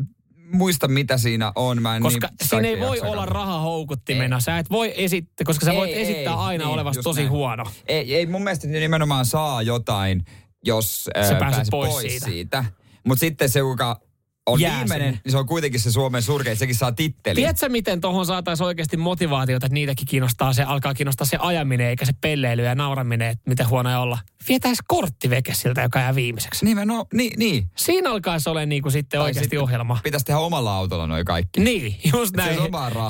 [0.52, 1.82] muista, mitä siinä on.
[1.82, 4.40] Mä en Koska niin siinä ei voi olla raha houkuttimena.
[4.40, 7.20] Sä et voi esittää, koska sä Ei, voit esittää ei, aina niin, olevas just tosi
[7.20, 7.30] näin.
[7.30, 7.64] huono.
[7.86, 10.24] Ei, ei mun mielestä ne nimenomaan saa jotain,
[10.64, 12.26] jos Sä ää, pääset pääset pois pois, siitä.
[12.26, 12.62] siitä.
[12.62, 12.78] siitä.
[13.06, 14.00] Mutta sitten se, joka
[14.48, 15.20] on jää viimeinen, sinne.
[15.24, 17.34] niin se on kuitenkin se Suomen surkein, sekin saa titteli.
[17.34, 22.04] Tiedätkö, miten tuohon saataisiin oikeasti motivaatiota, että niitäkin kiinnostaa se, alkaa kiinnostaa se ajaminen, eikä
[22.04, 24.18] se pelleily ja nauraminen, että miten huonoja olla.
[24.48, 26.64] Vietäisi kortti veke siltä, joka jää viimeiseksi.
[26.64, 27.70] Nimenomaan, niin, niin.
[27.76, 29.98] Siinä alkaisi olla niin kuin sitten Tai oikeasti sitten ohjelma.
[30.02, 31.60] Pitäisi tehdä omalla autolla noin kaikki.
[31.60, 32.58] Niin, just näin.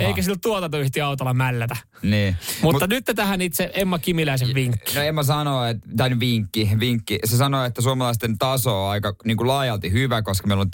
[0.01, 1.77] Eikä sillä tuotantoyhtiöautolla mällätä.
[2.03, 2.37] Niin.
[2.63, 4.95] Mutta Mut, nyt tähän itse Emma Kimiläisen vinkki.
[4.95, 7.19] No en mä sano, että, tai vinkki, vinkki.
[7.25, 10.71] Se sanoo, että suomalaisten taso on aika niin kuin laajalti hyvä, koska meillä on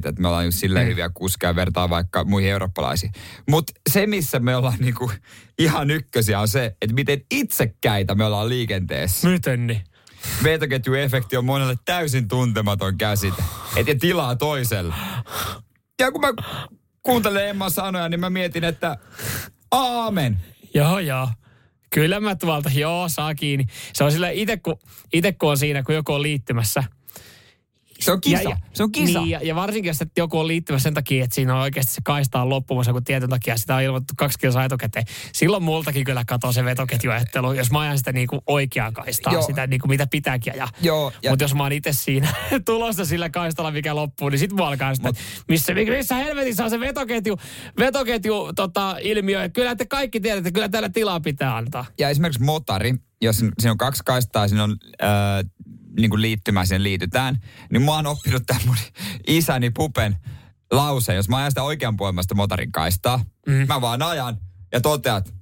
[0.00, 0.90] talvikelit, että me ollaan just silleen Mm.
[0.90, 3.12] hyviä kuskeja vertaa vaikka muihin eurooppalaisiin.
[3.48, 5.10] Mutta se, missä me ollaan niin kuin
[5.58, 9.28] ihan ykkösiä, on se, että miten itsekkäitä me ollaan liikenteessä.
[9.28, 9.84] Miten niin?
[10.42, 13.42] Vetoketjuefekti on monelle täysin tuntematon käsite.
[13.76, 14.94] Että tilaa toiselle.
[16.00, 16.28] Ja kun mä
[17.02, 18.96] kuuntelen Emman sanoja, niin mä mietin, että
[19.70, 20.38] aamen.
[20.74, 21.28] Joo, joo.
[21.90, 23.66] Kyllä mä tuolta, joo, saa kiinni.
[23.92, 24.78] Se on sillä itse kun,
[25.12, 26.84] ite kun on siinä, kun joku on liittymässä.
[28.00, 28.42] Se on kisa.
[28.42, 29.20] Ja, ja, se on kisa.
[29.20, 31.92] Niin, ja, ja varsinkin, jos että joku on liittymässä sen takia, että siinä on oikeasti
[31.92, 35.04] se kaista on loppumassa, kun tietyn takia sitä on ilmoitettu kaksi kilsaa etukäteen.
[35.32, 39.42] Silloin multakin kyllä katoo se vetoketjuajattelu, jos mä ajan sitä niinku oikeaa kaistaa, Joo.
[39.42, 40.68] sitä niinku mitä pitääkin ajaa.
[40.82, 42.28] Joo, ja- Mutta jos mä oon itse siinä
[42.66, 46.70] tulossa sillä kaistalla, mikä loppuu, niin sit mua alkaa sitä, että missä, missä helvetissä on
[46.70, 47.36] se vetoketju,
[47.78, 49.48] vetoketju tota, ilmiö.
[49.48, 51.86] Kyllä te kaikki tiedätte, että kyllä täällä tilaa pitää antaa.
[51.98, 55.08] ja esimerkiksi motari, jos siinä on kaksi kaistaa ja siinä on äh,
[55.98, 57.38] niin kuin liittymä, siihen liitytään,
[57.72, 58.76] niin mä oon oppinut tämän mun
[59.26, 60.16] isäni pupen
[60.70, 63.66] lause, jos mä ajan sitä oikeanpuolimasta motarin kaistaa, mm.
[63.68, 64.36] mä vaan ajan
[64.72, 65.34] ja toteat,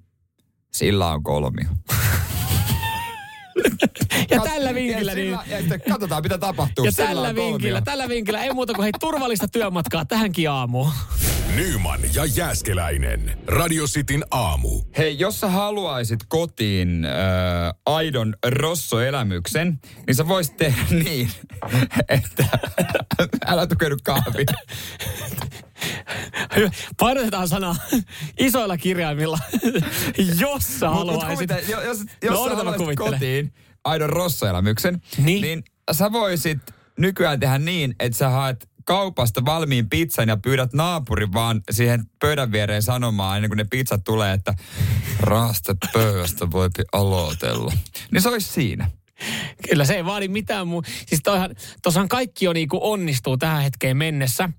[0.72, 1.68] sillä on kolmio.
[4.30, 5.38] Ja Kat- tällä vinkillä ja, niin...
[5.38, 6.84] sillä, ja sitten katsotaan, mitä tapahtuu.
[6.84, 7.46] Ja tällä kolmio.
[7.52, 10.92] vinkillä, tällä vinkillä ei muuta kuin hei turvallista työmatkaa tähänkin aamuun.
[11.56, 13.38] Nyman ja Jääskeläinen.
[13.46, 14.82] Radio Cityn aamu.
[14.98, 17.12] Hei, jos sä haluaisit kotiin äh,
[17.86, 21.30] aidon rossoelämyksen, niin sä voisit tehdä niin,
[22.08, 22.44] että
[23.46, 24.46] älä tukeudu kahviin.
[27.00, 27.76] Painotetaan sanaa
[28.38, 29.38] isoilla kirjaimilla,
[30.40, 31.50] jos sä Mut- mut haluaisit.
[31.50, 33.52] kuvite- jo- jos, No, jos sä odota, mä haluaisit kotiin
[33.84, 35.42] aidon rossoelämyksen, Niin.
[35.42, 36.58] niin sä voisit
[36.98, 42.52] nykyään tehdä niin, että sä haet kaupasta valmiin pizzan ja pyydät naapurin vaan siihen pöydän
[42.52, 44.54] viereen sanomaan ennen kuin ne pizzat tulee, että
[45.20, 47.72] raaste pöydästä voi aloitella.
[48.10, 48.90] Niin se olisi siinä.
[49.68, 50.82] Kyllä se ei vaadi mitään muu.
[51.06, 51.20] Siis
[51.82, 54.50] toihan, kaikki jo niinku onnistuu tähän hetkeen mennessä.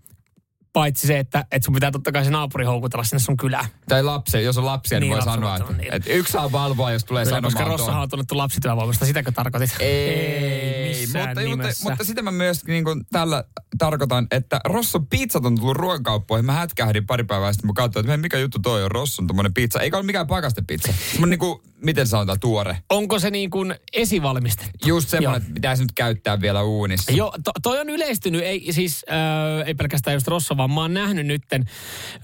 [0.78, 3.66] Paitsi se, että, että sun pitää totta kai se naapuri houkutella sinne sun kylään.
[3.90, 5.94] Tai lapsia, jos on lapsia, niin, Niin, voi sanoa, että, niin.
[5.94, 9.06] että yksi saa valvoa, jos tulee Kyllä, koska sanomaan Rossahan on tunnettu lapsityövoimasta.
[9.06, 9.76] Sitäkö tarkoitit?
[9.80, 11.90] Ei, missään mutta, mutta, nimessä.
[11.90, 13.44] mutta sitä mä myös niin kuin tällä
[13.78, 16.46] tarkoitan, että Rosson pizzat on tullut ruokakauppoihin.
[16.46, 19.80] Mä hätkähdin pari päivää sitten, mä katsoin, että mikä juttu toi on Rosson tommonen pizza.
[19.80, 20.94] Eikä ole mikään pakastepizza.
[21.12, 22.78] Semmoinen niin kuin, miten sanotaan, tuore.
[22.90, 24.88] Onko se niin kuin esivalmistettu?
[24.88, 27.12] Just semmoinen, että pitäisi nyt käyttää vielä uunissa.
[27.12, 30.94] Joo, to, toi on yleistynyt, ei siis äh, ei pelkästään just Rosso, vaan mä oon
[30.94, 31.66] nähnyt nytten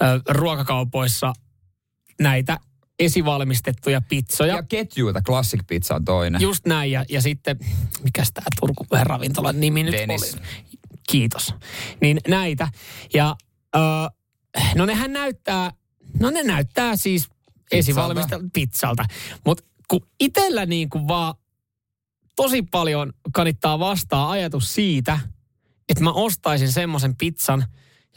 [0.02, 1.34] äh, ruokakaupoissa
[2.22, 2.58] näitä
[3.00, 4.56] esivalmistettuja pizzoja.
[4.56, 6.42] Ja ketjuilta Classic Pizza on toinen.
[6.42, 7.60] Just näin, ja, ja sitten,
[8.04, 10.34] mikäs tämä Turku ravintolan nimi nyt Dennis.
[10.34, 10.44] oli?
[11.10, 11.56] Kiitos.
[12.02, 12.68] Niin näitä.
[13.14, 13.36] Ja
[13.76, 13.80] ö,
[14.76, 15.72] no nehän näyttää,
[16.20, 17.30] no ne näyttää siis
[17.72, 19.06] esivalmistelta pizzalta.
[19.46, 21.34] Mutta kun itsellä niin kuin vaan
[22.36, 25.20] tosi paljon kanittaa vastaa ajatus siitä,
[25.90, 27.66] että mä ostaisin semmoisen pizzan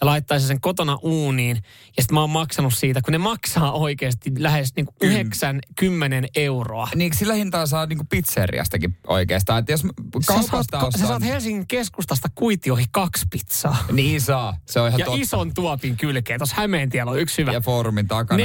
[0.01, 1.57] ja laittaisin sen kotona uuniin.
[1.97, 6.89] Ja sitten mä oon maksanut siitä, kun ne maksaa oikeasti lähes niin kuin 90 euroa.
[6.95, 9.59] Niin sillä hintaa saa niinku pizzeriastakin oikeastaan.
[9.59, 9.89] Että jos Sä
[10.27, 13.77] saat, kaupasta sä saat Helsingin keskustasta kuitioihin kaksi pizzaa.
[13.93, 15.21] Niin saa, se on ihan Ja totta.
[15.21, 16.41] ison tuopin kylkeen.
[16.41, 17.53] Tuossa Hämeentiellä on yksi hyvä.
[17.53, 18.43] Ja foorumin takana.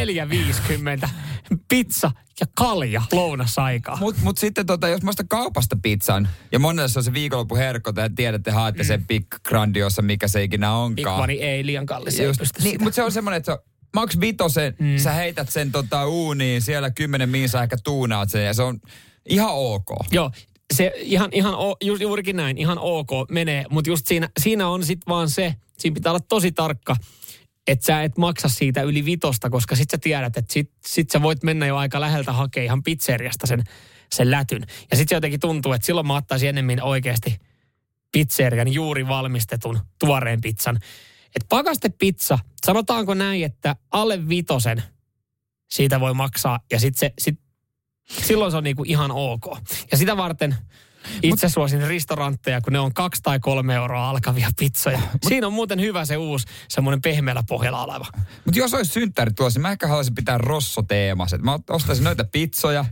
[1.04, 1.10] 4,50.
[1.70, 2.12] Pizza
[2.42, 3.98] ja kalja lounasaikaa.
[4.00, 7.56] Mutta mut sitten tota, jos mä ostan kaupasta pizzan, ja monelle se on se viikonloppu
[7.56, 8.88] herkko, te tiedätte, haette mm.
[8.88, 11.20] sen Big Grandiosa, mikä se ikinä Big onkaan.
[11.20, 12.20] Money ei liian kallis.
[12.20, 13.64] Just, niin, mutta se on semmoinen, että se on
[13.96, 14.98] maks vitosen, mm.
[14.98, 18.80] sä heität sen tota uuniin, siellä kymmenen miinsa ehkä tuunaat sen, ja se on
[19.30, 19.90] ihan ok.
[20.12, 20.32] Joo,
[20.74, 24.86] se ihan, ihan o, ju, juurikin näin, ihan ok menee, mutta just siinä, siinä on
[24.86, 26.96] sitten vaan se, siinä pitää olla tosi tarkka,
[27.68, 31.22] että sä et maksa siitä yli vitosta, koska sit sä tiedät, että sit, sit sä
[31.22, 33.64] voit mennä jo aika läheltä hakea ihan pizzeriasta sen,
[34.12, 34.62] sen lätyn.
[34.92, 37.40] Ja sitten se jotenkin tuntuu, että silloin mä ottaisin enemmän oikeasti
[38.12, 40.76] pizzerian juuri valmistetun tuoreen pizzan.
[41.36, 44.84] Että pakastepizza, sanotaanko näin, että alle vitosen
[45.70, 47.40] siitä voi maksaa ja sitten se, sit,
[48.10, 49.46] silloin se on niinku ihan ok.
[49.92, 50.56] Ja sitä varten
[51.24, 55.00] itse suosin ristorantteja, kun ne on kaksi tai kolme euroa alkavia pizzoja.
[55.28, 58.06] Siinä on muuten hyvä se uusi semmoinen pehmeällä pohjalla oleva.
[58.46, 61.38] Mutta jos olisi synttärit tuossa, niin mä ehkä haluaisin pitää Rosso-teemassa.
[61.38, 62.86] Mä ostaisin noita pizzoja,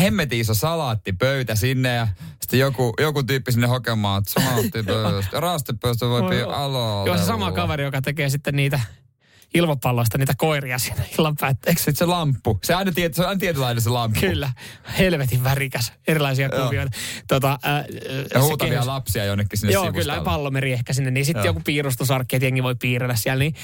[0.00, 2.08] hemmetin iso salaattipöytä sinne ja
[2.40, 7.06] sitten joku, joku tyyppi sinne hokemaan, että salaattipöytä, raastepöytä voi aloa.
[7.06, 8.80] Joo, se sama kaveri, joka tekee sitten niitä
[9.54, 11.84] ilmapalloista niitä koiria siinä illan päätteeksi.
[11.84, 12.58] Sitten se lamppu.
[12.64, 14.20] Se aina, tiet, se aina tietynlainen se lamppu.
[14.20, 14.52] Kyllä.
[14.98, 15.92] Helvetin värikäs.
[16.08, 16.64] Erilaisia Joo.
[16.66, 16.96] kuvioita.
[17.28, 17.84] Tota, äh,
[18.14, 20.12] Ja se huutavia kehys- lapsia jonnekin sinne Joo, sivustalle.
[20.12, 20.24] kyllä.
[20.24, 21.10] Pallomeri ehkä sinne.
[21.10, 23.38] Niin sitten joku piirustusarkki, että jengi voi piirrellä siellä.
[23.42, 23.54] Niin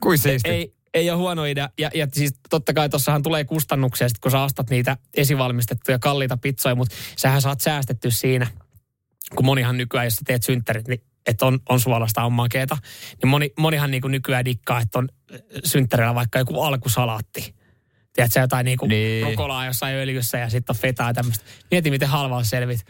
[0.00, 0.48] Kuin siisti.
[0.50, 1.68] ei, ei ole huono idea.
[1.78, 6.36] Ja, ja siis totta kai tuossahan tulee kustannuksia, sit kun sä ostat niitä esivalmistettuja kalliita
[6.36, 8.46] pizzoja, mutta sähän saat säästetty siinä,
[9.36, 12.76] kun monihan nykyään, jos sä teet synttärit, niin että on, on suolasta, on makeeta,
[13.22, 15.08] niin moni, monihan niin kuin nykyään dikkaa, että on
[15.64, 17.54] synttärillä vaikka joku alkusalaatti.
[18.12, 19.26] Tiedätkö, jotain niin kuin Niin.
[19.26, 21.44] rukolaa jossain öljyssä ja sitten on fetaa ja tämmöistä.
[21.70, 22.80] Mieti, miten halvaa selvit.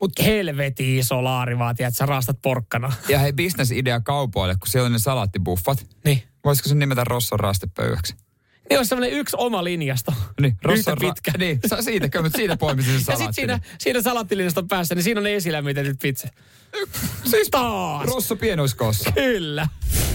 [0.00, 2.92] Mutta helveti iso laari vaan, tiedätkö, sä raastat porkkana.
[3.08, 5.86] Ja hei, bisnesidea kaupoille, kun siellä on ne salaattibuffat.
[6.04, 6.22] Niin.
[6.44, 8.14] Voisiko sen nimetä Rosson rastepöydäksi?
[8.70, 10.12] Niin olisi semmoinen yksi oma linjasto.
[10.40, 11.32] Niin, Yhtä pitkä.
[11.38, 15.20] Niin, siitä, kyllä, mutta siitä poimisin sen Ja sitten siinä, siinä salaattilinjaston päässä, niin siinä
[15.20, 16.30] on ne esilämmitetyt pizzat.
[17.24, 18.06] Siis Taas!
[18.06, 19.12] Rosso pienoiskoossa.
[19.12, 19.68] Kyllä.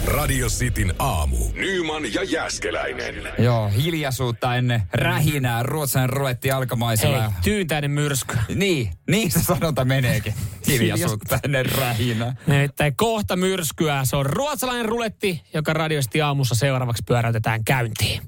[0.05, 1.37] Radio Cityn aamu.
[1.53, 3.15] Nyman ja Jäskeläinen.
[3.39, 5.63] Joo, hiljaisuutta ennen rähinää.
[5.63, 7.21] Ruotsin ruletti alkamaisella.
[7.21, 8.37] Hei, tyyntäinen myrsky.
[8.55, 10.33] Niin, niin se sanonta meneekin.
[10.67, 12.35] Hiljaisuutta ennen rähinää.
[12.47, 14.01] Nimittäin kohta myrskyä.
[14.03, 18.21] Se on ruotsalainen ruletti, joka radiosti aamussa seuraavaksi pyöräytetään käyntiin.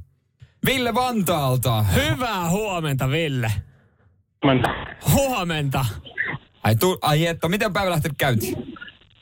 [0.66, 1.84] Ville Vantaalta.
[1.84, 3.52] Hyvää huomenta, Ville.
[5.14, 5.86] Huomenta.
[6.68, 8.74] Ai, tu, ai että, miten päivä lähtenyt käyntiin?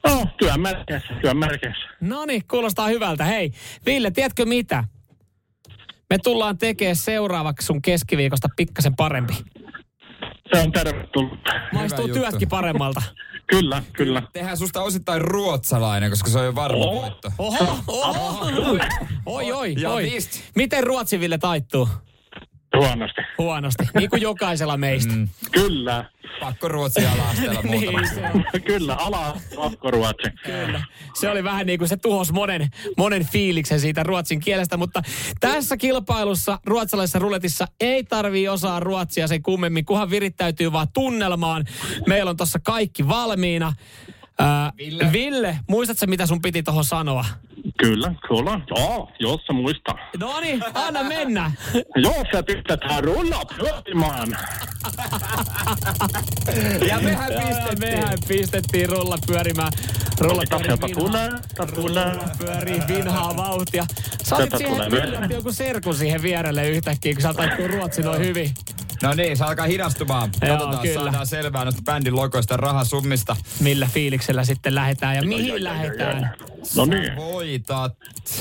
[0.07, 1.87] No, työn merkeissä, työn merkeissä.
[2.01, 3.23] No niin, kuulostaa hyvältä.
[3.25, 3.51] Hei,
[3.85, 4.83] Ville, tiedätkö mitä?
[6.09, 9.33] Me tullaan tekemään seuraavaksi sun keskiviikosta pikkasen parempi.
[10.53, 11.39] Se on tervetullut.
[11.73, 13.01] Maistuu työtkin paremmalta.
[13.47, 14.21] Kyllä, kyllä.
[14.33, 17.01] Tehdään susta osittain ruotsalainen, koska se on jo varma Oo.
[17.01, 17.31] voitto.
[17.37, 18.45] Oho, oho.
[19.25, 20.03] Oi, oi, Ja oi.
[20.03, 20.39] vist.
[20.55, 21.89] Miten Ruotsi, Ville, taittuu?
[22.77, 23.21] Huonosti.
[23.37, 25.13] Huonosti, niin kuin jokaisella meistä.
[25.13, 26.05] Mm, Kyllä,
[26.39, 28.01] pakko ruotsia alastella muutama.
[28.01, 28.95] niin, se, on, kyllä.
[28.95, 29.37] Ala
[29.89, 30.29] Ruotsi.
[30.45, 30.81] kyllä.
[31.13, 35.01] se oli vähän niin kuin se tuhos monen, monen fiiliksen siitä ruotsin kielestä, mutta
[35.39, 41.65] tässä kilpailussa ruotsalaisessa ruletissa ei tarvii osaa ruotsia sen kummemmin, kunhan virittäytyy vaan tunnelmaan.
[42.07, 43.73] Meillä on tossa kaikki valmiina.
[44.39, 45.11] Ää, Ville.
[45.11, 47.25] Ville, muistatko mitä sun piti tuohon sanoa?
[47.77, 48.59] Kyllä, kyllä.
[48.69, 49.97] Joo, jos sä muistaa.
[50.19, 51.51] No niin, anna mennä.
[51.95, 54.27] Joo, sä pistetään rulla pyörimään.
[56.89, 57.79] Ja mehän pistettiin.
[57.79, 59.71] mehän pistettiin rulla pyörimään.
[60.19, 61.29] Rulla Mitä pyörii tulee?
[61.75, 62.15] Tulee.
[62.37, 63.85] pyörii vinhaa vauhtia.
[64.23, 68.51] Sä Sieltä siihen joku serkun siihen vierelle yhtäkkiä, kun sä taittuu ruotsi noin hyvin.
[69.05, 70.29] No niin, se alkaa hidastumaan.
[70.41, 71.03] Joo, Katsotaan, kyllä.
[71.03, 73.35] saadaan selvää noista bändin logoista ja rahasummista.
[73.59, 76.35] Millä fiiliksellä sitten lähetään ja mihin lähetään.
[76.75, 77.15] No niin.
[77.15, 77.93] Voitat.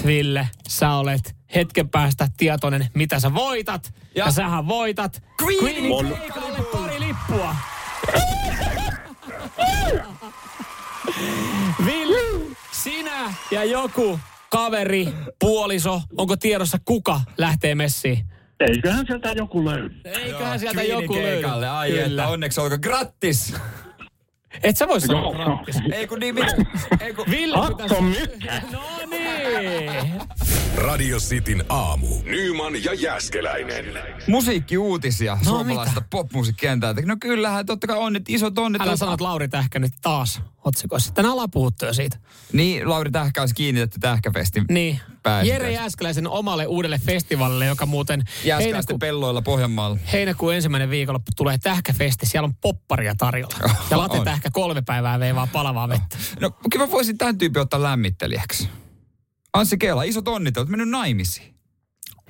[0.07, 3.95] Ville, sä olet hetken päästä tietoinen, mitä sä voitat.
[4.15, 7.57] Ja, Ja- sähän voitat Queenin Queenin keikalle pari lippua.
[11.87, 15.09] Ville, sinä ja joku kaveri,
[15.41, 18.27] puoliso, onko tiedossa kuka lähtee messiin?
[18.69, 19.95] Eiköhän sieltä joku löydy.
[20.05, 21.67] Eiköhän sieltä Queenin joku löydy.
[21.67, 23.55] Ai että, onneksi olko grattis.
[24.63, 25.33] Et sä voi sanoa Joo.
[25.33, 25.77] grattis.
[25.93, 26.45] Ei kun niin, mit,
[27.01, 27.57] ei kun, Ville
[28.01, 28.63] mykkä.
[28.73, 28.81] No
[29.11, 29.91] niin.
[30.77, 32.07] Radio Cityn aamu.
[32.25, 33.85] Nyman ja Jäskeläinen.
[34.27, 37.03] musiikkiuutisia No, suomalaista popmusiikkentältä.
[37.07, 38.83] No kyllähän, totta kai onnit, isot onnit.
[38.83, 41.13] Älä on- sano, että Lauri Tähkä nyt taas otsikoissa.
[41.15, 42.17] Tänään ollaan puhuttu jo siitä.
[42.53, 45.01] Niin, Lauri Tähkä olisi kiinnitetty Tähkäfestin Niin.
[45.45, 45.71] Jere tästä.
[45.81, 49.99] Jääskeläisen omalle uudelle festivaalille, joka muuten Jääskeläisten heinäku, pelloilla Pohjanmaalla.
[50.13, 52.27] heinäkuun ensimmäinen viikonloppu tulee Tähkäfesti.
[52.27, 53.57] Siellä on popparia tarjolla.
[53.91, 54.19] Ja Late.
[54.45, 56.17] Tähkä kolme päivää veivaa palavaa vettä.
[56.41, 58.69] No kyllä mä voisin tämän tyypin ottaa lämmittelijäksi.
[59.53, 61.55] Anssi Kela, isot onnit, olet mennyt naimisiin.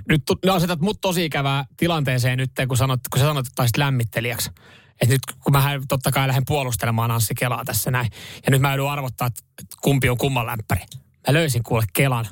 [0.09, 3.53] Nyt tu- ne asetat mut tosi ikävää tilanteeseen nyt, kun, sanot, kun sä sanot, että
[3.55, 4.51] taisit lämmittelijäksi.
[5.03, 8.11] Et nyt kun mä totta kai lähden puolustelemaan Anssi Kelaa tässä näin.
[8.47, 9.43] Ja nyt mä joudun arvottaa, että
[9.83, 10.81] kumpi on kumman lämpäri.
[11.29, 12.27] Mä löysin kuule Kelan.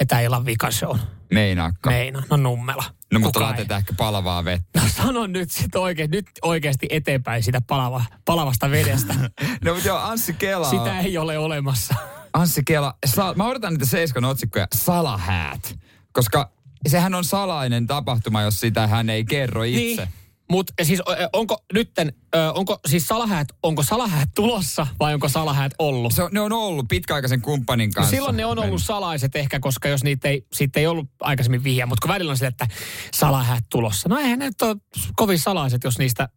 [0.00, 0.98] Vetää illan vikan show.
[1.32, 1.90] Meinaakka.
[1.90, 2.84] Meina, no nummela.
[3.12, 3.46] No mutta ei?
[3.46, 4.80] laitetaan ehkä palavaa vettä.
[4.80, 9.14] No sano nyt sit oikein, nyt oikeasti eteenpäin sitä palava, palavasta vedestä.
[9.64, 10.70] No mutta joo, Anssi Kela.
[10.70, 11.94] Sitä ei ole olemassa.
[12.32, 15.78] Anssi Kela, sa- mä odotan niitä Seiskan otsikkoja, salahäät.
[16.12, 16.50] Koska
[16.88, 20.02] sehän on salainen tapahtuma, jos sitä hän ei kerro itse.
[20.04, 20.08] Niin.
[20.52, 22.12] Mutta siis onko nytten,
[22.54, 26.12] onko siis salahäät, onko salahäät tulossa vai onko salahäät ollut?
[26.12, 28.10] Se ne on ollut pitkäaikaisen kumppanin No kanssa.
[28.10, 31.86] silloin ne on ollut salaiset ehkä, koska jos niitä ei, siitä ei ollut aikaisemmin vihjaa,
[31.86, 32.66] mutta kun välillä on se, että
[33.14, 34.08] salahäät tulossa.
[34.08, 34.76] No eihän ne nyt ole
[35.16, 36.28] kovin salaiset, jos niistä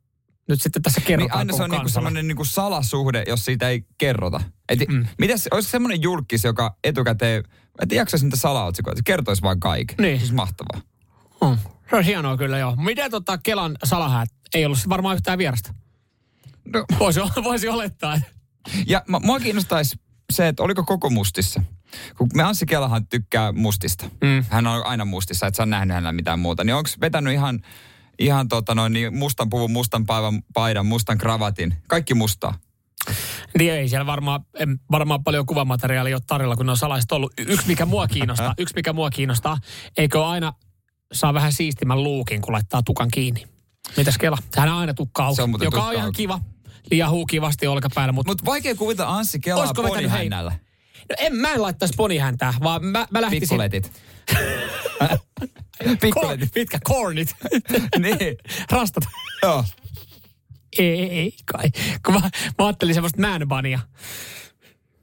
[0.50, 3.86] nyt sitten tässä Niin kerrotaan aina se on niinku semmoinen niinku salasuhde, jos siitä ei
[3.98, 4.42] kerrota.
[4.70, 5.06] Et, Mm.
[5.20, 7.44] Mitäs, olisi semmoinen julkis, joka etukäteen,
[7.82, 9.96] että jaksaisi niitä salaotsikoita, kertoisi vaan kaiken.
[10.00, 10.18] Niin.
[10.18, 10.82] Se olisi mahtavaa.
[11.42, 11.58] On.
[11.90, 12.76] Se on hienoa kyllä joo.
[12.76, 15.74] Miten tota Kelan salahäät ei ollut varmaan yhtään vierasta?
[16.74, 18.22] No, Voisi, voisi olettaa.
[18.88, 20.00] ja mä- mua kiinnostaisi
[20.34, 21.62] se, että oliko koko mustissa.
[22.18, 24.06] Kun me Anssi Kelahan tykkää mustista.
[24.22, 24.46] Mm.
[24.50, 26.64] Hän on aina mustissa, että sä on nähnyt hänellä mitään muuta.
[26.64, 27.60] Niin onko vetänyt ihan,
[28.20, 31.74] ihan tota noin, niin mustan puvun, mustan paivan, paidan, mustan kravatin.
[31.88, 32.58] Kaikki mustaa.
[33.60, 34.42] Niin ei siellä varmaan,
[34.92, 37.34] varmaan paljon kuvamateriaalia ole tarjolla, kun ne on salaiset ollut.
[37.38, 39.58] Yksi mikä mua kiinnostaa, yksi mikä mua kiinnostaa,
[39.98, 40.54] eikö aina
[41.16, 43.48] saa vähän siistimän luukin, kun laittaa tukan kiinni.
[43.98, 44.38] Mitäs Kela?
[44.54, 46.40] Sehän on aina tukka auki, on joka tukka on ihan kiva.
[46.92, 50.52] Liian huu kivasti olkapäällä, mutta Mutta vaikea kuvitella Anssi Kelaa ponihännällä.
[51.10, 53.42] no en, mä en laittaisi ponihäntää, vaan mä, mä lähtisin...
[53.42, 53.92] Pikkuletit.
[56.02, 56.56] Pikkuletit.
[56.56, 56.80] mitkä?
[56.84, 57.36] Kornit.
[58.00, 58.38] niin.
[58.72, 59.04] Rastat.
[59.44, 59.64] Joo.
[60.80, 61.72] Ei, ei, ei kai.
[62.06, 62.20] Kun mä,
[62.58, 63.80] mä ajattelin semmoista man-bania.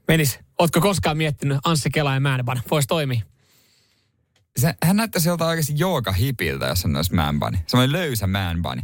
[0.07, 0.39] Menis.
[0.59, 3.21] Ootko koskaan miettinyt Anssi Kela ja man Voisi toimia.
[4.59, 7.57] Se, hän näyttäisi joltain oikeasti jooga hipiltä, jos hän olisi man bunny.
[7.67, 8.81] Semmoinen löysä man bunny.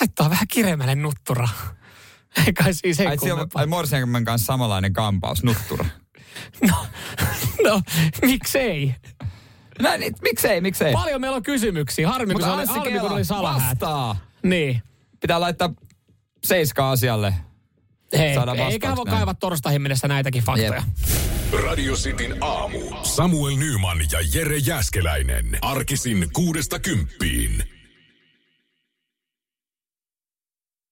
[0.00, 1.48] Laittaa vähän kiremälle nutturaa.
[2.46, 3.16] Ei kai siis ei Ai,
[3.54, 5.84] ai Morsiankommen kanssa samanlainen kampaus, nuttura.
[6.68, 6.86] No,
[7.64, 7.82] no,
[8.22, 8.94] miksei?
[9.82, 10.92] Näin, niin, miksei, miksei?
[10.92, 12.08] Paljon meillä on kysymyksiä.
[12.08, 13.80] Harmi, kun se oli, harmi, kun oli salahäät.
[13.80, 14.16] vastaa.
[14.42, 14.82] Niin.
[15.20, 15.74] Pitää laittaa
[16.44, 17.34] seiskaa asialle.
[18.12, 18.36] Hei,
[18.70, 20.74] eikä voi kaivaa torstaihin mennessä näitäkin faktoja.
[20.74, 20.84] Jep.
[21.64, 22.78] Radio Cityn aamu.
[23.02, 25.58] Samuel Nyman ja Jere Jäskeläinen.
[25.62, 27.75] Arkisin kuudesta kymppiin.